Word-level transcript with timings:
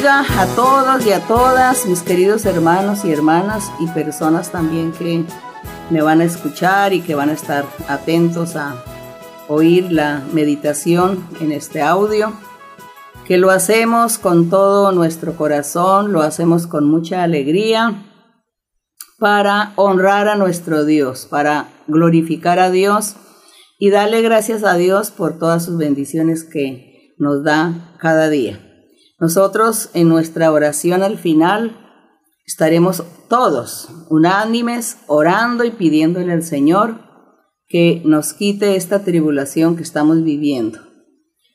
A 0.00 0.46
todos 0.54 1.04
y 1.06 1.10
a 1.10 1.26
todas, 1.26 1.84
mis 1.86 2.02
queridos 2.02 2.46
hermanos 2.46 3.04
y 3.04 3.10
hermanas 3.10 3.72
y 3.80 3.88
personas 3.88 4.52
también 4.52 4.92
que 4.92 5.24
me 5.90 6.02
van 6.02 6.20
a 6.20 6.24
escuchar 6.24 6.92
y 6.92 7.00
que 7.00 7.16
van 7.16 7.30
a 7.30 7.32
estar 7.32 7.64
atentos 7.88 8.54
a 8.54 8.84
oír 9.48 9.90
la 9.90 10.22
meditación 10.32 11.26
en 11.40 11.50
este 11.50 11.82
audio, 11.82 12.32
que 13.26 13.38
lo 13.38 13.50
hacemos 13.50 14.18
con 14.18 14.50
todo 14.50 14.92
nuestro 14.92 15.36
corazón, 15.36 16.12
lo 16.12 16.22
hacemos 16.22 16.68
con 16.68 16.88
mucha 16.88 17.24
alegría 17.24 18.04
para 19.18 19.72
honrar 19.74 20.28
a 20.28 20.36
nuestro 20.36 20.84
Dios, 20.84 21.26
para 21.28 21.70
glorificar 21.88 22.60
a 22.60 22.70
Dios 22.70 23.16
y 23.80 23.90
darle 23.90 24.22
gracias 24.22 24.62
a 24.62 24.74
Dios 24.74 25.10
por 25.10 25.40
todas 25.40 25.64
sus 25.64 25.76
bendiciones 25.76 26.44
que 26.44 27.16
nos 27.18 27.42
da 27.42 27.96
cada 27.98 28.28
día. 28.28 28.67
Nosotros 29.20 29.90
en 29.94 30.08
nuestra 30.08 30.52
oración 30.52 31.02
al 31.02 31.18
final 31.18 31.76
estaremos 32.46 33.02
todos 33.28 33.88
unánimes 34.08 34.98
orando 35.06 35.64
y 35.64 35.70
pidiéndole 35.70 36.32
al 36.32 36.42
Señor 36.42 37.00
que 37.66 38.00
nos 38.04 38.32
quite 38.32 38.76
esta 38.76 39.04
tribulación 39.04 39.76
que 39.76 39.82
estamos 39.82 40.22
viviendo. 40.22 40.78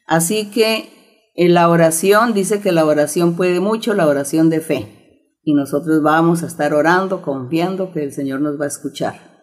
Así 0.05 0.51
que 0.51 1.31
en 1.35 1.53
la 1.53 1.69
oración 1.69 2.33
dice 2.33 2.61
que 2.61 2.71
la 2.71 2.85
oración 2.85 3.35
puede 3.35 3.59
mucho, 3.59 3.93
la 3.93 4.07
oración 4.07 4.49
de 4.49 4.61
fe. 4.61 5.39
Y 5.41 5.53
nosotros 5.53 6.03
vamos 6.03 6.43
a 6.43 6.47
estar 6.47 6.73
orando, 6.73 7.21
confiando 7.21 7.91
que 7.91 8.03
el 8.03 8.13
Señor 8.13 8.41
nos 8.41 8.59
va 8.59 8.65
a 8.65 8.67
escuchar. 8.67 9.33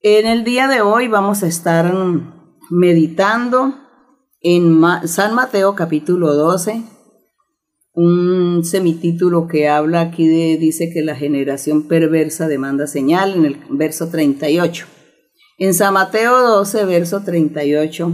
En 0.00 0.26
el 0.26 0.44
día 0.44 0.68
de 0.68 0.82
hoy 0.82 1.08
vamos 1.08 1.42
a 1.42 1.48
estar 1.48 1.92
meditando 2.70 3.74
en 4.40 4.80
San 5.08 5.34
Mateo 5.34 5.74
capítulo 5.74 6.34
12, 6.34 6.84
un 7.96 8.62
semitítulo 8.62 9.48
que 9.48 9.68
habla 9.68 10.02
aquí 10.02 10.28
de, 10.28 10.58
dice 10.58 10.90
que 10.92 11.02
la 11.02 11.16
generación 11.16 11.88
perversa 11.88 12.46
demanda 12.46 12.86
señal 12.86 13.34
en 13.34 13.46
el 13.46 13.60
verso 13.70 14.10
38. 14.10 14.86
En 15.58 15.72
San 15.72 15.94
Mateo 15.94 16.38
12, 16.38 16.84
verso 16.84 17.22
38, 17.24 18.12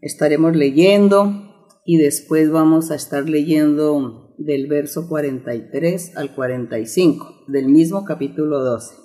estaremos 0.00 0.56
leyendo 0.56 1.32
y 1.86 1.98
después 1.98 2.50
vamos 2.50 2.90
a 2.90 2.96
estar 2.96 3.28
leyendo 3.28 4.34
del 4.38 4.66
verso 4.66 5.08
43 5.08 6.16
al 6.16 6.34
45 6.34 7.44
del 7.46 7.68
mismo 7.68 8.04
capítulo 8.04 8.58
12. 8.58 8.96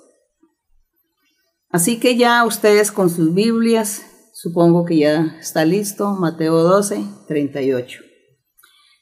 Así 1.70 2.00
que 2.00 2.16
ya 2.16 2.44
ustedes 2.44 2.90
con 2.90 3.08
sus 3.08 3.34
Biblias, 3.34 4.02
supongo 4.32 4.84
que 4.84 4.98
ya 4.98 5.36
está 5.38 5.64
listo, 5.64 6.16
Mateo 6.16 6.56
12, 6.56 7.04
38. 7.28 8.00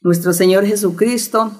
Nuestro 0.05 0.33
Señor 0.33 0.67
Jesucristo, 0.67 1.51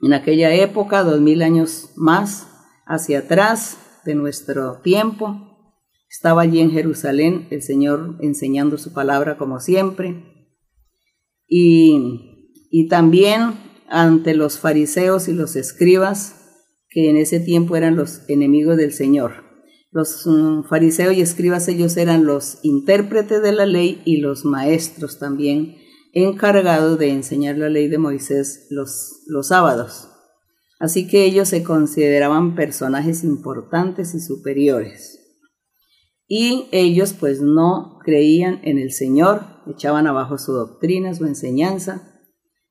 en 0.00 0.14
aquella 0.14 0.52
época, 0.52 1.04
dos 1.04 1.20
mil 1.20 1.42
años 1.42 1.90
más 1.94 2.48
hacia 2.86 3.20
atrás 3.20 3.78
de 4.04 4.16
nuestro 4.16 4.80
tiempo, 4.80 5.70
estaba 6.10 6.42
allí 6.42 6.58
en 6.58 6.72
Jerusalén, 6.72 7.46
el 7.52 7.62
Señor 7.62 8.16
enseñando 8.20 8.78
su 8.78 8.92
palabra 8.92 9.38
como 9.38 9.60
siempre, 9.60 10.24
y, 11.46 12.48
y 12.72 12.88
también 12.88 13.52
ante 13.88 14.34
los 14.34 14.58
fariseos 14.58 15.28
y 15.28 15.32
los 15.32 15.54
escribas, 15.54 16.66
que 16.88 17.10
en 17.10 17.16
ese 17.16 17.38
tiempo 17.38 17.76
eran 17.76 17.94
los 17.94 18.28
enemigos 18.28 18.76
del 18.76 18.92
Señor. 18.92 19.44
Los 19.92 20.26
mm, 20.26 20.64
fariseos 20.64 21.14
y 21.14 21.20
escribas, 21.20 21.68
ellos 21.68 21.96
eran 21.96 22.24
los 22.24 22.58
intérpretes 22.64 23.40
de 23.40 23.52
la 23.52 23.66
ley 23.66 24.02
y 24.04 24.16
los 24.16 24.44
maestros 24.44 25.20
también 25.20 25.76
encargado 26.12 26.96
de 26.96 27.08
enseñar 27.08 27.56
la 27.58 27.68
ley 27.68 27.88
de 27.88 27.98
Moisés 27.98 28.66
los, 28.70 29.22
los 29.26 29.48
sábados. 29.48 30.08
Así 30.78 31.06
que 31.06 31.24
ellos 31.24 31.48
se 31.48 31.62
consideraban 31.62 32.54
personajes 32.54 33.24
importantes 33.24 34.14
y 34.14 34.20
superiores. 34.20 35.20
Y 36.26 36.66
ellos 36.72 37.12
pues 37.12 37.40
no 37.40 37.98
creían 38.04 38.60
en 38.64 38.78
el 38.78 38.92
Señor, 38.92 39.42
echaban 39.66 40.06
abajo 40.06 40.38
su 40.38 40.52
doctrina, 40.52 41.14
su 41.14 41.26
enseñanza. 41.26 42.20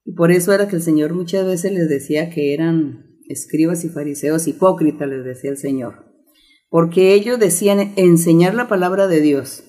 Y 0.04 0.14
por 0.14 0.32
eso 0.32 0.52
era 0.52 0.68
que 0.68 0.76
el 0.76 0.82
Señor 0.82 1.14
muchas 1.14 1.46
veces 1.46 1.72
les 1.72 1.88
decía 1.88 2.30
que 2.30 2.54
eran 2.54 3.18
escribas 3.30 3.86
y 3.86 3.90
fariseos 3.90 4.48
hipócritas, 4.48 5.08
les 5.08 5.24
decía 5.24 5.52
el 5.52 5.58
Señor. 5.58 6.06
Porque 6.70 7.14
ellos 7.14 7.40
decían 7.40 7.94
enseñar 7.96 8.56
la 8.56 8.68
palabra 8.68 9.08
de 9.08 9.22
Dios, 9.22 9.64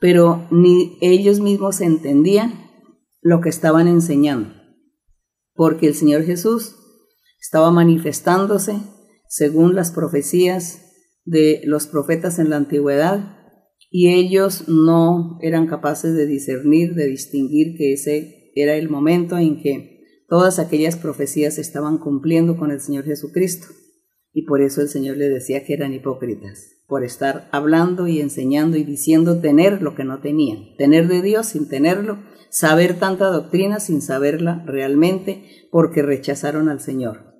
pero 0.00 0.46
ni 0.50 0.98
ellos 1.00 1.40
mismos 1.40 1.80
entendían 1.80 2.69
lo 3.20 3.40
que 3.40 3.48
estaban 3.48 3.88
enseñando, 3.88 4.54
porque 5.54 5.86
el 5.86 5.94
Señor 5.94 6.24
Jesús 6.24 6.76
estaba 7.40 7.70
manifestándose 7.70 8.78
según 9.28 9.74
las 9.74 9.92
profecías 9.92 10.82
de 11.24 11.62
los 11.64 11.86
profetas 11.86 12.38
en 12.38 12.50
la 12.50 12.56
antigüedad 12.56 13.36
y 13.90 14.08
ellos 14.08 14.68
no 14.68 15.38
eran 15.42 15.66
capaces 15.66 16.14
de 16.14 16.26
discernir, 16.26 16.94
de 16.94 17.06
distinguir 17.06 17.76
que 17.76 17.92
ese 17.92 18.52
era 18.54 18.76
el 18.76 18.88
momento 18.88 19.36
en 19.36 19.60
que 19.60 20.24
todas 20.28 20.58
aquellas 20.58 20.96
profecías 20.96 21.58
estaban 21.58 21.98
cumpliendo 21.98 22.56
con 22.56 22.70
el 22.70 22.80
Señor 22.80 23.04
Jesucristo. 23.04 23.66
Y 24.32 24.42
por 24.42 24.62
eso 24.62 24.80
el 24.80 24.88
Señor 24.88 25.16
les 25.16 25.30
decía 25.30 25.64
que 25.64 25.74
eran 25.74 25.92
hipócritas, 25.92 26.84
por 26.86 27.04
estar 27.04 27.48
hablando 27.50 28.06
y 28.06 28.20
enseñando 28.20 28.76
y 28.76 28.84
diciendo 28.84 29.40
tener 29.40 29.82
lo 29.82 29.96
que 29.96 30.04
no 30.04 30.20
tenían, 30.20 30.76
tener 30.78 31.08
de 31.08 31.20
Dios 31.20 31.46
sin 31.46 31.68
tenerlo 31.68 32.20
saber 32.50 32.98
tanta 32.98 33.26
doctrina 33.26 33.80
sin 33.80 34.02
saberla 34.02 34.62
realmente 34.66 35.68
porque 35.70 36.02
rechazaron 36.02 36.68
al 36.68 36.80
Señor. 36.80 37.30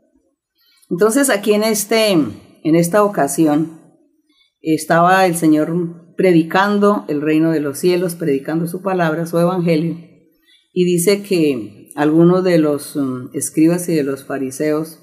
Entonces 0.88 1.31
aquí 1.31 1.53
en, 1.53 1.65
este, 1.65 2.10
en 2.10 2.76
esta 2.76 3.04
ocasión 3.04 3.81
estaba 4.60 5.26
el 5.26 5.37
Señor 5.37 6.15
predicando 6.16 7.04
el 7.09 7.22
reino 7.22 7.50
de 7.50 7.60
los 7.60 7.78
cielos, 7.78 8.15
predicando 8.15 8.66
su 8.66 8.82
palabra, 8.82 9.26
su 9.26 9.38
evangelio, 9.38 9.99
y 10.72 10.84
dice 10.84 11.22
que 11.22 11.91
algunos 11.97 12.44
de 12.44 12.59
los 12.59 12.94
um, 12.97 13.31
escribas 13.32 13.88
y 13.88 13.94
de 13.94 14.03
los 14.03 14.25
fariseos 14.25 14.99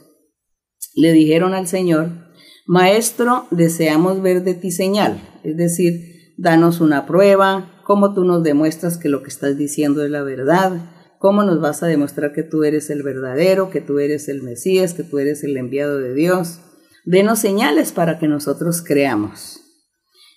le 0.95 1.11
dijeron 1.11 1.53
al 1.53 1.67
Señor, 1.67 2.27
Maestro, 2.65 3.47
deseamos 3.49 4.21
ver 4.21 4.43
de 4.43 4.53
ti 4.53 4.71
señal, 4.71 5.21
es 5.43 5.57
decir, 5.57 6.16
danos 6.37 6.79
una 6.79 7.05
prueba, 7.05 7.81
cómo 7.83 8.13
tú 8.13 8.23
nos 8.23 8.43
demuestras 8.43 8.97
que 8.97 9.09
lo 9.09 9.23
que 9.23 9.29
estás 9.29 9.57
diciendo 9.57 10.03
es 10.03 10.11
la 10.11 10.23
verdad, 10.23 10.71
cómo 11.19 11.43
nos 11.43 11.59
vas 11.59 11.83
a 11.83 11.87
demostrar 11.87 12.31
que 12.31 12.43
tú 12.43 12.63
eres 12.63 12.89
el 12.89 13.03
verdadero, 13.03 13.69
que 13.69 13.81
tú 13.81 13.99
eres 13.99 14.29
el 14.29 14.43
Mesías, 14.43 14.93
que 14.93 15.03
tú 15.03 15.19
eres 15.19 15.43
el 15.43 15.57
enviado 15.57 15.97
de 15.97 16.13
Dios. 16.13 16.59
Denos 17.05 17.39
señales 17.39 17.91
para 17.91 18.19
que 18.19 18.27
nosotros 18.27 18.83
creamos. 18.85 19.61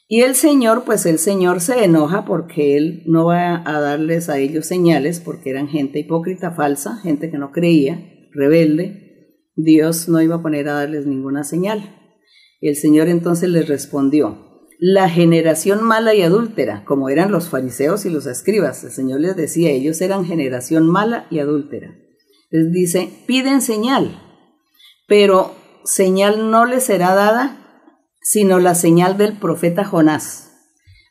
Y 0.09 0.23
el 0.23 0.35
Señor, 0.35 0.85
pues 0.85 1.07
el 1.07 1.19
Señor 1.19 1.61
se 1.61 1.85
enoja 1.85 2.25
porque 2.25 2.77
Él 2.77 3.05
no 3.07 3.27
va 3.27 3.63
a 3.65 3.81
darles 3.81 4.29
a 4.29 4.39
ellos 4.39 4.67
señales 4.67 5.21
porque 5.21 5.51
eran 5.51 5.69
gente 5.69 6.01
hipócrita, 6.01 6.51
falsa, 6.51 6.97
gente 7.03 7.31
que 7.31 7.39
no 7.39 7.53
creía, 7.53 8.01
rebelde. 8.33 9.37
Dios 9.55 10.09
no 10.09 10.21
iba 10.21 10.37
a 10.37 10.43
poner 10.43 10.69
a 10.69 10.75
darles 10.75 11.07
ninguna 11.07 11.45
señal. 11.45 11.97
El 12.61 12.75
Señor 12.75 13.09
entonces 13.09 13.51
les 13.51 13.69
respondió, 13.69 14.50
la 14.83 15.11
generación 15.11 15.83
mala 15.83 16.15
y 16.15 16.23
adúltera, 16.23 16.85
como 16.87 17.11
eran 17.11 17.31
los 17.31 17.51
fariseos 17.51 18.07
y 18.07 18.11
los 18.11 18.25
escribas. 18.25 18.83
El 18.83 18.91
Señor 18.91 19.21
les 19.21 19.37
decía, 19.37 19.71
ellos 19.71 20.01
eran 20.01 20.25
generación 20.25 20.89
mala 20.89 21.27
y 21.31 21.39
adúltera. 21.39 21.95
Les 22.51 22.73
dice, 22.73 23.11
piden 23.27 23.61
señal, 23.61 24.19
pero 25.07 25.55
señal 25.85 26.51
no 26.51 26.65
les 26.65 26.85
será 26.85 27.15
dada, 27.15 27.59
sino 28.23 28.59
la 28.59 28.75
señal 28.75 29.19
del 29.19 29.37
profeta 29.37 29.85
Jonás. 29.85 30.51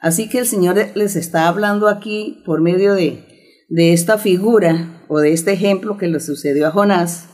Así 0.02 0.30
que 0.30 0.40
el 0.40 0.48
Señor 0.48 0.78
les 0.96 1.16
está 1.16 1.48
hablando 1.48 1.88
aquí 1.88 2.42
por 2.48 2.62
medio 2.62 2.96
de, 2.96 3.24
de 3.70 3.94
esta 3.94 4.18
figura 4.18 5.06
o 5.10 5.20
de 5.20 5.32
este 5.32 5.52
ejemplo 5.52 5.98
que 5.98 6.08
le 6.08 6.20
sucedió 6.20 6.68
a 6.68 6.72
Jonás, 6.72 7.28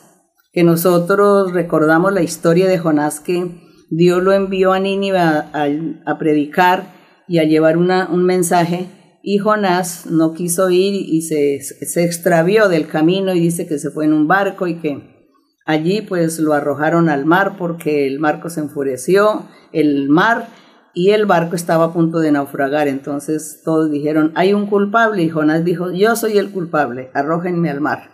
que 0.52 0.66
nosotros 0.66 1.54
recordamos 1.54 2.12
la 2.12 2.24
historia 2.24 2.68
de 2.68 2.78
Jonás 2.78 3.22
que 3.22 3.65
Dios 3.96 4.22
lo 4.22 4.34
envió 4.34 4.74
a 4.74 4.80
Nínive 4.80 5.20
a, 5.20 6.18
predicar 6.20 6.94
y 7.28 7.40
a 7.40 7.44
llevar 7.44 7.78
un 7.78 8.24
mensaje 8.24 8.88
y 9.24 9.38
Jonás 9.38 10.06
no 10.06 10.34
quiso 10.34 10.70
ir 10.70 10.94
y 10.94 11.22
se, 11.22 11.62
se 11.62 12.04
extravió 12.04 12.68
del 12.68 12.88
camino 12.88 13.34
y 13.34 13.40
dice 13.40 13.68
que 13.68 13.80
se 13.80 13.90
fue 13.90 14.06
en 14.06 14.14
un 14.14 14.28
barco 14.28 14.68
y 14.68 14.76
que 14.76 15.32
allí 15.66 16.02
pues 16.02 16.40
lo 16.40 16.54
arrojaron 16.54 17.10
al 17.10 17.26
mar 17.26 17.56
porque 17.58 18.06
el 18.06 18.20
barco 18.20 18.50
se 18.50 18.60
enfureció, 18.60 19.48
el 19.72 20.10
mar 20.10 20.50
y 20.94 21.12
el 21.12 21.26
barco 21.26 21.56
estaba 21.56 21.86
a 21.86 21.94
punto 21.94 22.20
de 22.20 22.32
naufragar. 22.32 22.88
Entonces 22.88 23.62
todos 23.64 23.90
dijeron, 23.90 24.32
hay 24.36 24.54
un 24.54 24.68
culpable 24.68 25.24
y 25.24 25.30
Jonás 25.30 25.64
dijo, 25.64 25.92
yo 25.92 26.16
soy 26.16 26.38
el 26.38 26.52
culpable, 26.52 27.10
arrójenme 27.14 27.70
al 27.70 27.82
mar. 27.82 28.12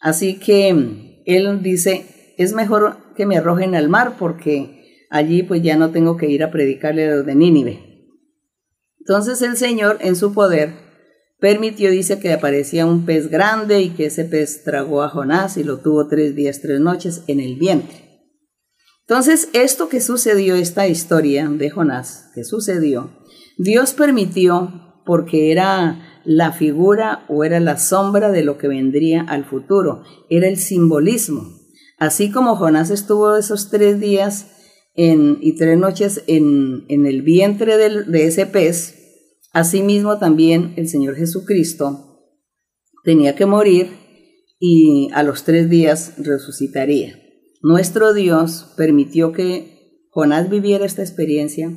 Así 0.00 0.38
que 0.38 1.22
él 1.24 1.62
dice, 1.62 2.34
es 2.36 2.52
mejor 2.52 2.96
que 3.16 3.26
me 3.26 3.38
arrojen 3.38 3.74
al 3.74 3.88
mar 3.88 4.16
porque 4.18 4.83
allí 5.14 5.44
pues 5.44 5.62
ya 5.62 5.76
no 5.76 5.92
tengo 5.92 6.16
que 6.16 6.28
ir 6.28 6.42
a 6.42 6.50
predicarle 6.50 7.06
a 7.06 7.14
los 7.14 7.24
de 7.24 7.36
Nínive. 7.36 8.10
Entonces 8.98 9.42
el 9.42 9.56
Señor 9.56 9.98
en 10.00 10.16
su 10.16 10.34
poder 10.34 10.72
permitió, 11.38 11.92
dice, 11.92 12.18
que 12.18 12.32
aparecía 12.32 12.84
un 12.84 13.06
pez 13.06 13.30
grande 13.30 13.80
y 13.80 13.90
que 13.90 14.06
ese 14.06 14.24
pez 14.24 14.64
tragó 14.64 15.02
a 15.02 15.08
Jonás 15.08 15.56
y 15.56 15.62
lo 15.62 15.78
tuvo 15.78 16.08
tres 16.08 16.34
días, 16.34 16.60
tres 16.60 16.80
noches 16.80 17.22
en 17.28 17.38
el 17.38 17.54
vientre. 17.54 18.26
Entonces, 19.06 19.50
esto 19.52 19.88
que 19.88 20.00
sucedió, 20.00 20.56
esta 20.56 20.88
historia 20.88 21.48
de 21.48 21.70
Jonás, 21.70 22.30
que 22.34 22.42
sucedió, 22.42 23.10
Dios 23.56 23.92
permitió 23.92 25.02
porque 25.06 25.52
era 25.52 26.22
la 26.24 26.50
figura 26.50 27.24
o 27.28 27.44
era 27.44 27.60
la 27.60 27.78
sombra 27.78 28.32
de 28.32 28.42
lo 28.42 28.58
que 28.58 28.66
vendría 28.66 29.22
al 29.22 29.44
futuro, 29.44 30.02
era 30.28 30.48
el 30.48 30.56
simbolismo. 30.56 31.42
Así 31.98 32.32
como 32.32 32.56
Jonás 32.56 32.90
estuvo 32.90 33.36
esos 33.36 33.70
tres 33.70 34.00
días 34.00 34.53
y 34.96 35.56
tres 35.56 35.78
noches 35.78 36.22
en, 36.26 36.84
el 36.88 37.22
vientre 37.22 37.76
de 37.76 38.26
ese 38.26 38.46
pez, 38.46 38.94
asimismo 39.52 40.18
también 40.18 40.74
el 40.76 40.88
Señor 40.88 41.16
Jesucristo 41.16 42.14
tenía 43.04 43.34
que 43.34 43.46
morir 43.46 43.88
y 44.58 45.08
a 45.12 45.22
los 45.22 45.44
tres 45.44 45.68
días 45.68 46.14
resucitaría. 46.18 47.20
Nuestro 47.62 48.14
Dios 48.14 48.72
permitió 48.76 49.32
que 49.32 50.08
Jonás 50.10 50.48
viviera 50.48 50.86
esta 50.86 51.02
experiencia 51.02 51.70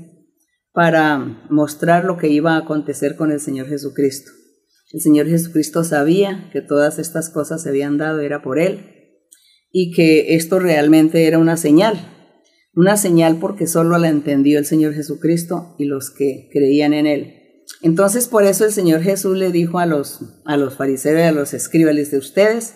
para 0.72 1.46
mostrar 1.50 2.06
lo 2.06 2.18
que 2.18 2.30
iba 2.30 2.54
a 2.54 2.60
acontecer 2.60 3.16
con 3.16 3.32
el 3.32 3.40
Señor 3.40 3.68
Jesucristo. 3.68 4.32
El 4.94 5.02
Señor 5.02 5.28
Jesucristo 5.28 5.84
sabía 5.84 6.50
que 6.54 6.62
todas 6.62 7.00
estas 7.00 7.30
cosas 7.30 7.64
se 7.64 7.70
habían 7.70 7.98
dado, 7.98 8.20
era 8.20 8.42
por 8.42 8.60
Él, 8.60 8.86
y 9.72 9.92
que 9.92 10.36
esto 10.36 10.60
realmente 10.60 11.26
era 11.26 11.40
una 11.40 11.58
señal, 11.58 12.17
una 12.78 12.96
señal 12.96 13.38
porque 13.40 13.66
solo 13.66 13.98
la 13.98 14.08
entendió 14.08 14.60
el 14.60 14.66
Señor 14.66 14.94
Jesucristo 14.94 15.74
y 15.80 15.86
los 15.86 16.12
que 16.12 16.48
creían 16.54 16.94
en 16.94 17.08
él. 17.08 17.64
Entonces 17.82 18.28
por 18.28 18.44
eso 18.44 18.66
el 18.66 18.72
Señor 18.72 19.02
Jesús 19.02 19.36
le 19.36 19.52
dijo 19.52 19.80
a 19.80 19.88
los, 19.88 20.20
a 20.46 20.58
los 20.58 20.76
fariseos 20.76 21.20
y 21.20 21.24
a 21.24 21.32
los 21.32 21.56
escribales 21.56 22.12
de 22.12 22.20
ustedes, 22.20 22.76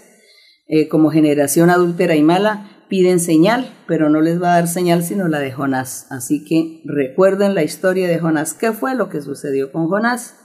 eh, 0.67 0.87
como 0.87 1.11
generación 1.11 1.69
adúltera 1.69 2.15
y 2.15 2.23
mala, 2.23 2.83
piden 2.89 3.19
señal, 3.19 3.71
pero 3.87 4.09
no 4.09 4.21
les 4.21 4.41
va 4.41 4.53
a 4.53 4.55
dar 4.55 4.67
señal 4.67 5.03
sino 5.03 5.27
la 5.27 5.39
de 5.39 5.51
Jonás. 5.51 6.07
Así 6.09 6.43
que 6.45 6.81
recuerden 6.83 7.53
la 7.53 7.63
historia 7.63 8.07
de 8.07 8.17
Jonás. 8.17 8.55
¿Qué 8.55 8.71
fue 8.71 8.95
lo 8.95 9.07
que 9.07 9.21
sucedió 9.21 9.71
con 9.71 9.87
Jonás? 9.87 10.35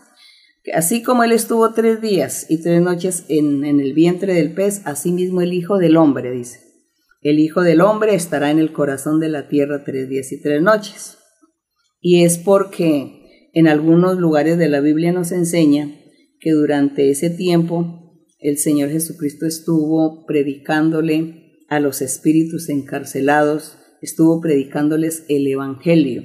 Así 0.75 1.03
como 1.03 1.25
él 1.25 1.33
estuvo 1.33 1.73
tres 1.73 2.03
días 2.03 2.45
y 2.51 2.61
tres 2.61 2.83
noches 2.83 3.25
en, 3.31 3.65
en 3.65 3.81
el 3.81 3.95
vientre 3.95 4.35
del 4.35 4.53
pez, 4.53 4.83
así 4.85 5.13
mismo 5.13 5.41
el 5.41 5.55
Hijo 5.55 5.79
del 5.79 5.97
Hombre, 5.97 6.31
dice 6.31 6.66
el 7.31 7.41
Hijo 7.41 7.63
del 7.63 7.81
Hombre 7.81 8.15
estará 8.15 8.53
en 8.53 8.61
el 8.61 8.73
corazón 8.73 9.19
de 9.19 9.29
la 9.29 9.49
tierra 9.49 9.83
tres 9.85 10.09
días 10.09 10.31
y 10.31 10.41
tres 10.41 10.63
noches. 10.63 11.19
Y 12.01 12.23
es 12.23 12.39
porque 12.39 13.51
en 13.53 13.67
algunos 13.67 14.19
lugares 14.19 14.59
de 14.59 14.69
la 14.69 14.81
Biblia 14.81 15.11
nos 15.11 15.33
enseña 15.33 15.91
que 16.39 16.53
durante 16.53 17.11
ese 17.11 17.31
tiempo 17.31 18.13
el 18.39 18.59
Señor 18.59 18.91
Jesucristo 18.91 19.45
estuvo 19.45 20.25
predicándole 20.25 21.65
a 21.69 21.81
los 21.81 22.01
espíritus 22.01 22.69
encarcelados, 22.69 23.77
estuvo 24.03 24.41
predicándoles 24.41 25.25
el 25.29 25.49
Evangelio. 25.49 26.23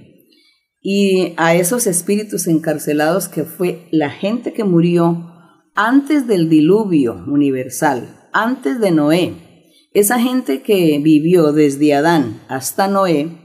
Y 0.81 1.33
a 1.37 1.55
esos 1.55 1.87
espíritus 1.87 2.45
encarcelados 2.45 3.27
que 3.27 3.43
fue 3.43 3.87
la 3.89 4.11
gente 4.11 4.53
que 4.53 4.65
murió 4.65 5.31
antes 5.73 6.27
del 6.27 6.47
diluvio 6.47 7.23
universal, 7.27 8.29
antes 8.33 8.79
de 8.79 8.91
Noé, 8.91 9.50
esa 9.93 10.19
gente 10.19 10.61
que 10.61 10.99
vivió 11.03 11.51
desde 11.51 11.93
Adán 11.93 12.41
hasta 12.47 12.87
Noé, 12.87 13.37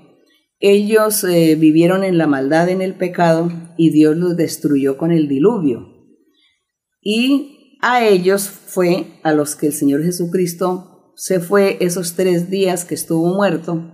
ellos 0.60 1.24
eh, 1.24 1.56
vivieron 1.56 2.04
en 2.04 2.18
la 2.18 2.26
maldad, 2.26 2.68
en 2.68 2.82
el 2.82 2.94
pecado, 2.94 3.50
y 3.76 3.90
Dios 3.90 4.16
los 4.16 4.36
destruyó 4.36 4.96
con 4.96 5.12
el 5.12 5.28
diluvio. 5.28 5.92
Y 7.00 7.78
a 7.82 8.04
ellos 8.04 8.48
fue 8.48 9.18
a 9.22 9.32
los 9.32 9.54
que 9.54 9.66
el 9.66 9.72
Señor 9.72 10.02
Jesucristo 10.02 11.12
se 11.16 11.40
fue 11.40 11.78
esos 11.80 12.14
tres 12.14 12.50
días 12.50 12.84
que 12.84 12.94
estuvo 12.94 13.34
muerto 13.34 13.92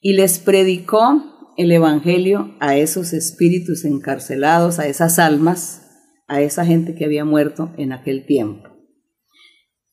y 0.00 0.14
les 0.14 0.38
predicó 0.38 1.52
el 1.56 1.72
Evangelio 1.72 2.56
a 2.60 2.76
esos 2.76 3.12
espíritus 3.12 3.84
encarcelados, 3.84 4.78
a 4.78 4.86
esas 4.86 5.18
almas, 5.18 5.82
a 6.26 6.40
esa 6.40 6.64
gente 6.64 6.94
que 6.94 7.04
había 7.04 7.24
muerto 7.24 7.72
en 7.76 7.92
aquel 7.92 8.24
tiempo. 8.24 8.68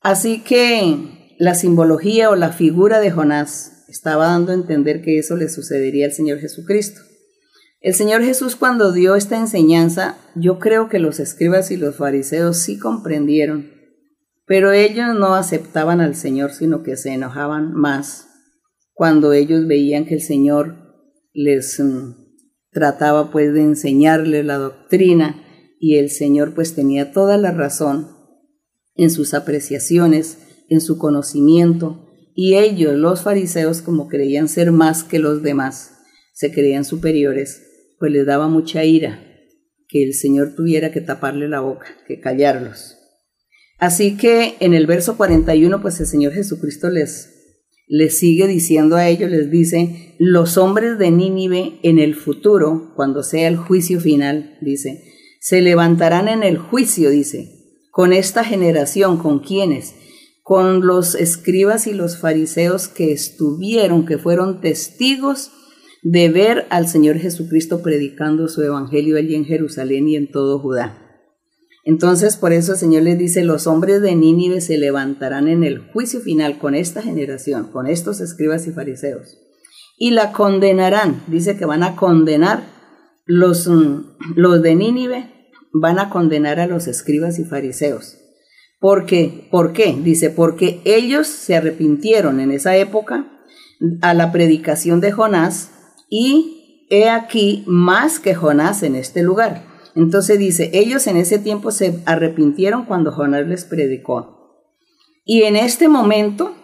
Así 0.02 0.40
que 0.40 1.17
la 1.38 1.56
simbología 1.56 2.30
o 2.30 2.36
la 2.36 2.52
figura 2.52 3.00
de 3.00 3.12
Jonás 3.12 3.86
estaba 3.88 4.28
dando 4.28 4.52
a 4.52 4.56
entender 4.56 5.02
que 5.02 5.20
eso 5.20 5.36
le 5.36 5.50
sucedería 5.50 6.06
al 6.06 6.12
Señor 6.12 6.40
Jesucristo. 6.40 7.02
El 7.80 7.94
Señor 7.94 8.24
Jesús 8.24 8.56
cuando 8.56 8.92
dio 8.92 9.16
esta 9.16 9.38
enseñanza, 9.38 10.18
yo 10.36 10.60
creo 10.60 10.90
que 10.90 11.00
los 11.00 11.20
escribas 11.20 11.72
y 11.72 11.78
los 11.78 11.96
fariseos 11.96 12.58
sí 12.58 12.80
comprendieron, 12.80 13.72
pero 14.46 14.72
ellos 14.72 15.16
no 15.18 15.36
aceptaban 15.36 16.02
al 16.02 16.16
Señor, 16.16 16.52
sino 16.52 16.82
que 16.82 16.98
se 16.98 17.14
enojaban 17.14 17.74
más 17.74 18.28
cuando 18.94 19.32
ellos 19.32 19.68
veían 19.68 20.06
que 20.06 20.16
el 20.16 20.22
Señor 20.22 20.76
les 21.34 21.80
mm, 21.80 22.16
trataba 22.72 23.32
pues 23.32 23.54
de 23.54 23.62
enseñarles 23.62 24.44
la 24.44 24.58
doctrina 24.58 25.44
y 25.80 25.98
el 25.98 26.10
Señor 26.10 26.56
pues 26.56 26.74
tenía 26.74 27.12
toda 27.12 27.38
la 27.38 27.52
razón 27.52 28.08
en 28.96 29.12
sus 29.12 29.36
apreciaciones 29.36 30.40
en 30.70 30.82
su 30.82 30.98
conocimiento, 30.98 32.08
y 32.36 32.56
ellos, 32.56 32.96
los 32.96 33.24
fariseos, 33.24 33.82
como 33.82 34.08
creían 34.08 34.48
ser 34.48 34.72
más 34.72 35.04
que 35.04 35.20
los 35.20 35.42
demás, 35.42 35.98
se 36.34 36.52
creían 36.52 36.86
superiores, 36.86 37.64
pues 38.00 38.12
les 38.12 38.26
daba 38.26 38.48
mucha 38.48 38.84
ira 38.84 39.24
que 39.88 40.04
el 40.04 40.14
Señor 40.14 40.54
tuviera 40.56 40.92
que 40.92 41.02
taparle 41.02 41.48
la 41.48 41.62
boca, 41.62 41.88
que 42.08 42.20
callarlos. 42.20 42.98
Así 43.80 44.18
que 44.18 44.56
en 44.60 44.74
el 44.74 44.86
verso 44.86 45.18
41, 45.18 45.82
pues 45.82 46.00
el 46.00 46.08
Señor 46.08 46.34
Jesucristo 46.34 46.90
les, 46.90 47.34
les 47.88 48.18
sigue 48.18 48.48
diciendo 48.48 48.96
a 48.96 49.08
ellos, 49.08 49.32
les 49.32 49.50
dice, 49.50 50.16
los 50.20 50.58
hombres 50.58 50.98
de 50.98 51.12
Nínive 51.12 51.80
en 51.84 52.00
el 52.00 52.16
futuro, 52.16 52.94
cuando 52.96 53.24
sea 53.24 53.48
el 53.48 53.58
juicio 53.58 54.00
final, 54.00 54.58
dice, 54.62 55.04
se 55.40 55.62
levantarán 55.62 56.28
en 56.28 56.44
el 56.44 56.58
juicio, 56.58 57.10
dice, 57.10 57.80
con 57.92 58.14
esta 58.14 58.44
generación, 58.44 59.18
con 59.18 59.40
quienes, 59.40 59.96
con 60.48 60.88
los 60.88 61.14
escribas 61.14 61.88
y 61.88 61.94
los 61.94 62.20
fariseos 62.20 62.88
que 62.88 63.12
estuvieron, 63.12 64.06
que 64.06 64.18
fueron 64.18 64.62
testigos 64.62 65.52
de 66.04 66.30
ver 66.30 66.68
al 66.70 66.88
Señor 66.88 67.18
Jesucristo 67.18 67.82
predicando 67.82 68.48
su 68.48 68.62
evangelio 68.62 69.18
allí 69.18 69.36
en 69.36 69.44
Jerusalén 69.44 70.08
y 70.08 70.16
en 70.16 70.32
todo 70.32 70.60
Judá. 70.60 71.00
Entonces, 71.84 72.38
por 72.38 72.54
eso 72.54 72.72
el 72.72 72.78
Señor 72.78 73.04
les 73.04 73.18
dice, 73.18 73.44
los 73.44 73.68
hombres 73.68 74.02
de 74.02 74.16
Nínive 74.16 74.62
se 74.62 74.78
levantarán 74.78 75.50
en 75.50 75.66
el 75.66 75.80
juicio 75.80 76.22
final 76.22 76.60
con 76.60 76.76
esta 76.76 77.02
generación, 77.02 77.70
con 77.70 77.86
estos 77.86 78.22
escribas 78.22 78.68
y 78.68 78.72
fariseos, 78.72 79.38
y 79.98 80.12
la 80.12 80.32
condenarán. 80.32 81.24
Dice 81.28 81.58
que 81.58 81.66
van 81.66 81.84
a 81.84 81.98
condenar 81.98 82.64
los, 83.26 83.68
mm, 83.68 84.16
los 84.38 84.62
de 84.62 84.76
Nínive, 84.76 85.50
van 85.74 86.00
a 86.00 86.10
condenar 86.10 86.62
a 86.62 86.68
los 86.68 86.88
escribas 86.88 87.38
y 87.38 87.44
fariseos 87.44 88.20
porque, 88.80 89.48
¿Por 89.52 89.74
qué? 89.74 89.96
Dice, 90.04 90.30
porque 90.30 90.82
ellos 90.86 91.28
se 91.28 91.56
arrepintieron 91.56 92.40
en 92.40 92.52
esa 92.52 92.76
época 92.76 93.28
a 94.02 94.14
la 94.14 94.32
predicación 94.32 95.02
de 95.02 95.12
Jonás 95.12 95.72
y 96.10 96.88
he 96.90 97.10
aquí 97.10 97.64
más 97.68 98.20
que 98.20 98.36
Jonás 98.36 98.84
en 98.84 98.96
este 98.96 99.24
lugar. 99.24 99.66
Entonces 99.96 100.38
dice, 100.38 100.70
ellos 100.74 101.08
en 101.08 101.18
ese 101.18 101.40
tiempo 101.40 101.72
se 101.72 102.04
arrepintieron 102.06 102.86
cuando 102.86 103.12
Jonás 103.12 103.48
les 103.48 103.66
predicó. 103.66 104.38
Y 105.26 105.44
en 105.44 105.56
este 105.56 105.88
momento 105.88 106.56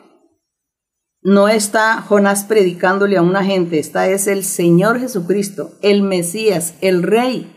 no 1.24 1.48
está 1.48 2.02
Jonás 2.02 2.44
predicándole 2.44 3.18
a 3.18 3.22
una 3.22 3.44
gente, 3.44 3.80
está 3.80 4.08
es 4.08 4.28
el 4.28 4.44
Señor 4.44 5.00
Jesucristo, 5.00 5.72
el 5.82 6.04
Mesías, 6.04 6.76
el 6.82 7.02
Rey, 7.02 7.52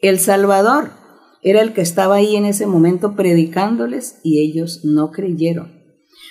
el 0.00 0.20
Salvador 0.20 0.97
era 1.42 1.62
el 1.62 1.72
que 1.72 1.80
estaba 1.80 2.16
ahí 2.16 2.36
en 2.36 2.44
ese 2.44 2.66
momento 2.66 3.14
predicándoles 3.14 4.18
y 4.22 4.40
ellos 4.42 4.84
no 4.84 5.10
creyeron. 5.10 5.78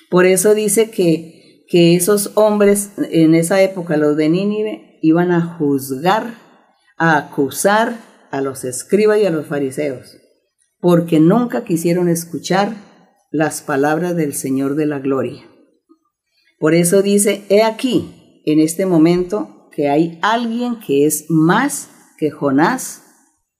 Por 0.10 0.26
eso 0.26 0.54
dice 0.54 0.90
que, 0.90 1.66
que 1.68 1.96
esos 1.96 2.32
hombres 2.36 2.92
en 3.12 3.36
esa 3.36 3.62
época, 3.62 3.98
los 3.98 4.18
de 4.18 4.30
Nínive, 4.30 5.00
iban 5.02 5.32
a 5.32 5.42
juzgar, 5.42 6.36
a 6.98 7.18
acusar 7.18 8.00
a 8.32 8.42
los 8.42 8.64
escribas 8.64 9.20
y 9.20 9.26
a 9.26 9.30
los 9.30 9.46
fariseos, 9.46 10.18
porque 10.80 11.20
nunca 11.20 11.64
quisieron 11.64 12.10
escuchar 12.10 12.74
las 13.32 13.62
palabras 13.62 14.16
del 14.16 14.34
Señor 14.34 14.76
de 14.76 14.86
la 14.86 15.00
Gloria. 15.00 15.44
Por 16.60 16.74
eso 16.74 17.02
dice, 17.02 17.44
he 17.50 17.64
aquí, 17.64 18.42
en 18.46 18.60
este 18.60 18.86
momento, 18.86 19.70
que 19.72 19.90
hay 19.90 20.18
alguien 20.22 20.80
que 20.80 21.06
es 21.06 21.26
más 21.30 21.90
que 22.18 22.32
Jonás 22.32 23.04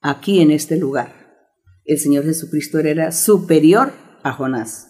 aquí 0.00 0.40
en 0.40 0.50
este 0.50 0.76
lugar 0.76 1.17
el 1.88 1.98
Señor 1.98 2.24
Jesucristo 2.24 2.78
era 2.78 3.10
superior 3.12 3.92
a 4.22 4.32
Jonás. 4.32 4.88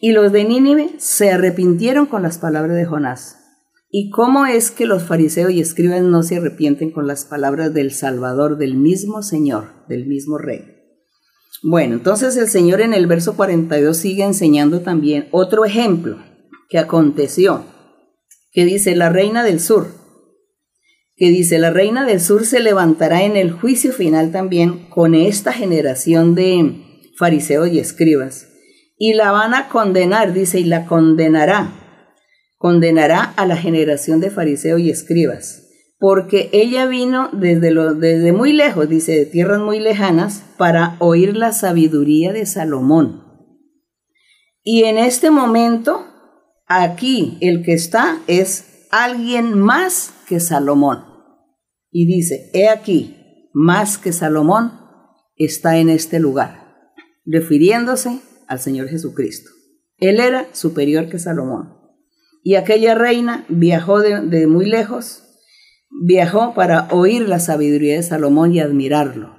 Y 0.00 0.10
los 0.10 0.32
de 0.32 0.44
Nínive 0.44 0.90
se 0.98 1.30
arrepintieron 1.30 2.06
con 2.06 2.22
las 2.22 2.38
palabras 2.38 2.76
de 2.76 2.84
Jonás. 2.84 3.38
¿Y 3.88 4.10
cómo 4.10 4.46
es 4.46 4.72
que 4.72 4.84
los 4.84 5.04
fariseos 5.04 5.52
y 5.52 5.60
escribas 5.60 6.02
no 6.02 6.24
se 6.24 6.38
arrepienten 6.38 6.90
con 6.90 7.06
las 7.06 7.24
palabras 7.24 7.72
del 7.72 7.92
Salvador, 7.92 8.58
del 8.58 8.74
mismo 8.74 9.22
Señor, 9.22 9.86
del 9.88 10.06
mismo 10.06 10.36
Rey? 10.36 10.64
Bueno, 11.62 11.94
entonces 11.94 12.36
el 12.36 12.48
Señor 12.48 12.80
en 12.80 12.92
el 12.92 13.06
verso 13.06 13.36
42 13.36 13.96
sigue 13.96 14.24
enseñando 14.24 14.80
también 14.80 15.28
otro 15.30 15.64
ejemplo 15.64 16.18
que 16.68 16.80
aconteció, 16.80 17.64
que 18.50 18.64
dice 18.64 18.96
la 18.96 19.10
reina 19.10 19.44
del 19.44 19.60
sur, 19.60 20.01
que 21.22 21.30
dice 21.30 21.60
la 21.60 21.70
reina 21.70 22.04
del 22.04 22.20
sur 22.20 22.44
se 22.44 22.58
levantará 22.58 23.22
en 23.22 23.36
el 23.36 23.52
juicio 23.52 23.92
final 23.92 24.32
también 24.32 24.88
con 24.88 25.14
esta 25.14 25.52
generación 25.52 26.34
de 26.34 26.82
fariseos 27.16 27.68
y 27.68 27.78
escribas, 27.78 28.48
y 28.98 29.12
la 29.12 29.30
van 29.30 29.54
a 29.54 29.68
condenar, 29.68 30.32
dice, 30.32 30.58
y 30.58 30.64
la 30.64 30.84
condenará, 30.86 31.70
condenará 32.58 33.22
a 33.36 33.46
la 33.46 33.56
generación 33.56 34.18
de 34.18 34.30
fariseos 34.30 34.80
y 34.80 34.90
escribas 34.90 35.60
porque 36.00 36.50
ella 36.52 36.86
vino 36.86 37.28
desde, 37.32 37.70
lo, 37.70 37.94
desde 37.94 38.32
muy 38.32 38.52
lejos, 38.52 38.88
dice, 38.88 39.12
de 39.12 39.24
tierras 39.24 39.60
muy 39.60 39.78
lejanas, 39.78 40.42
para 40.58 40.96
oír 40.98 41.36
la 41.36 41.52
sabiduría 41.52 42.32
de 42.32 42.46
Salomón. 42.46 43.22
Y 44.64 44.82
en 44.82 44.98
este 44.98 45.30
momento, 45.30 46.04
aquí 46.66 47.38
el 47.40 47.62
que 47.62 47.74
está 47.74 48.18
es 48.26 48.88
alguien 48.90 49.56
más 49.56 50.12
que 50.26 50.40
Salomón. 50.40 51.11
Y 51.92 52.06
dice, 52.06 52.50
he 52.54 52.68
aquí, 52.68 53.50
más 53.52 53.98
que 53.98 54.12
Salomón 54.12 54.72
está 55.36 55.78
en 55.78 55.90
este 55.90 56.18
lugar, 56.18 56.74
refiriéndose 57.24 58.20
al 58.48 58.58
Señor 58.58 58.88
Jesucristo. 58.88 59.50
Él 59.98 60.18
era 60.18 60.52
superior 60.52 61.08
que 61.08 61.20
Salomón. 61.20 61.74
Y 62.42 62.56
aquella 62.56 62.96
reina 62.96 63.44
viajó 63.48 64.00
de, 64.00 64.46
muy 64.48 64.66
lejos 64.66 65.22
viajó 66.04 66.54
para 66.54 66.88
oír 66.90 67.28
la 67.28 67.38
sabiduría 67.38 67.96
de 67.96 68.02
Salomón 68.02 68.54
y 68.54 68.60
admirarlo. 68.60 69.36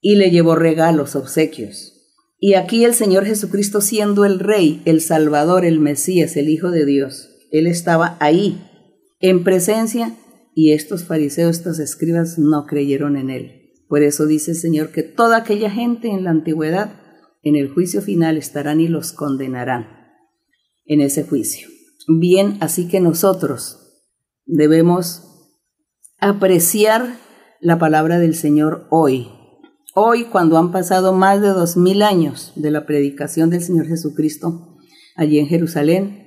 Y 0.00 0.16
le 0.16 0.30
llevó 0.30 0.54
regalos, 0.54 1.16
obsequios. 1.16 1.92
Y 2.38 2.54
aquí 2.54 2.84
el 2.84 2.94
Señor 2.94 3.24
Jesucristo 3.24 3.80
siendo 3.80 4.26
el 4.26 4.38
Rey, 4.38 4.82
el 4.84 5.00
Salvador, 5.00 5.64
el 5.64 5.80
Mesías, 5.80 6.36
el 6.36 6.50
Hijo 6.50 6.70
de 6.70 6.84
Dios, 6.84 7.30
Él 7.50 7.66
estaba 7.66 8.18
ahí, 8.20 8.60
en 9.20 9.42
presencia, 9.44 10.14
y 10.54 10.72
estos 10.72 11.04
fariseos, 11.04 11.56
estos 11.56 11.78
escribas 11.78 12.38
no 12.38 12.66
creyeron 12.66 13.16
en 13.16 13.30
Él. 13.30 13.72
Por 13.88 14.02
eso 14.02 14.26
dice 14.26 14.52
el 14.52 14.56
Señor 14.56 14.90
que 14.90 15.02
toda 15.02 15.38
aquella 15.38 15.70
gente 15.70 16.08
en 16.08 16.24
la 16.24 16.30
antigüedad, 16.30 17.00
en 17.42 17.56
el 17.56 17.68
juicio 17.68 18.00
final 18.00 18.36
estarán 18.36 18.80
y 18.80 18.88
los 18.88 19.12
condenarán 19.12 19.86
en 20.86 21.00
ese 21.00 21.24
juicio. 21.24 21.68
Bien, 22.08 22.56
así 22.60 22.88
que 22.88 23.00
nosotros 23.00 24.02
debemos 24.46 25.22
apreciar 26.18 27.18
la 27.60 27.78
palabra 27.78 28.18
del 28.18 28.34
Señor 28.34 28.86
hoy. 28.90 29.28
Hoy, 29.94 30.24
cuando 30.24 30.58
han 30.58 30.72
pasado 30.72 31.12
más 31.12 31.40
de 31.40 31.48
dos 31.48 31.76
mil 31.76 32.02
años 32.02 32.52
de 32.56 32.70
la 32.70 32.84
predicación 32.86 33.50
del 33.50 33.62
Señor 33.62 33.86
Jesucristo 33.86 34.76
allí 35.16 35.38
en 35.38 35.46
Jerusalén, 35.46 36.24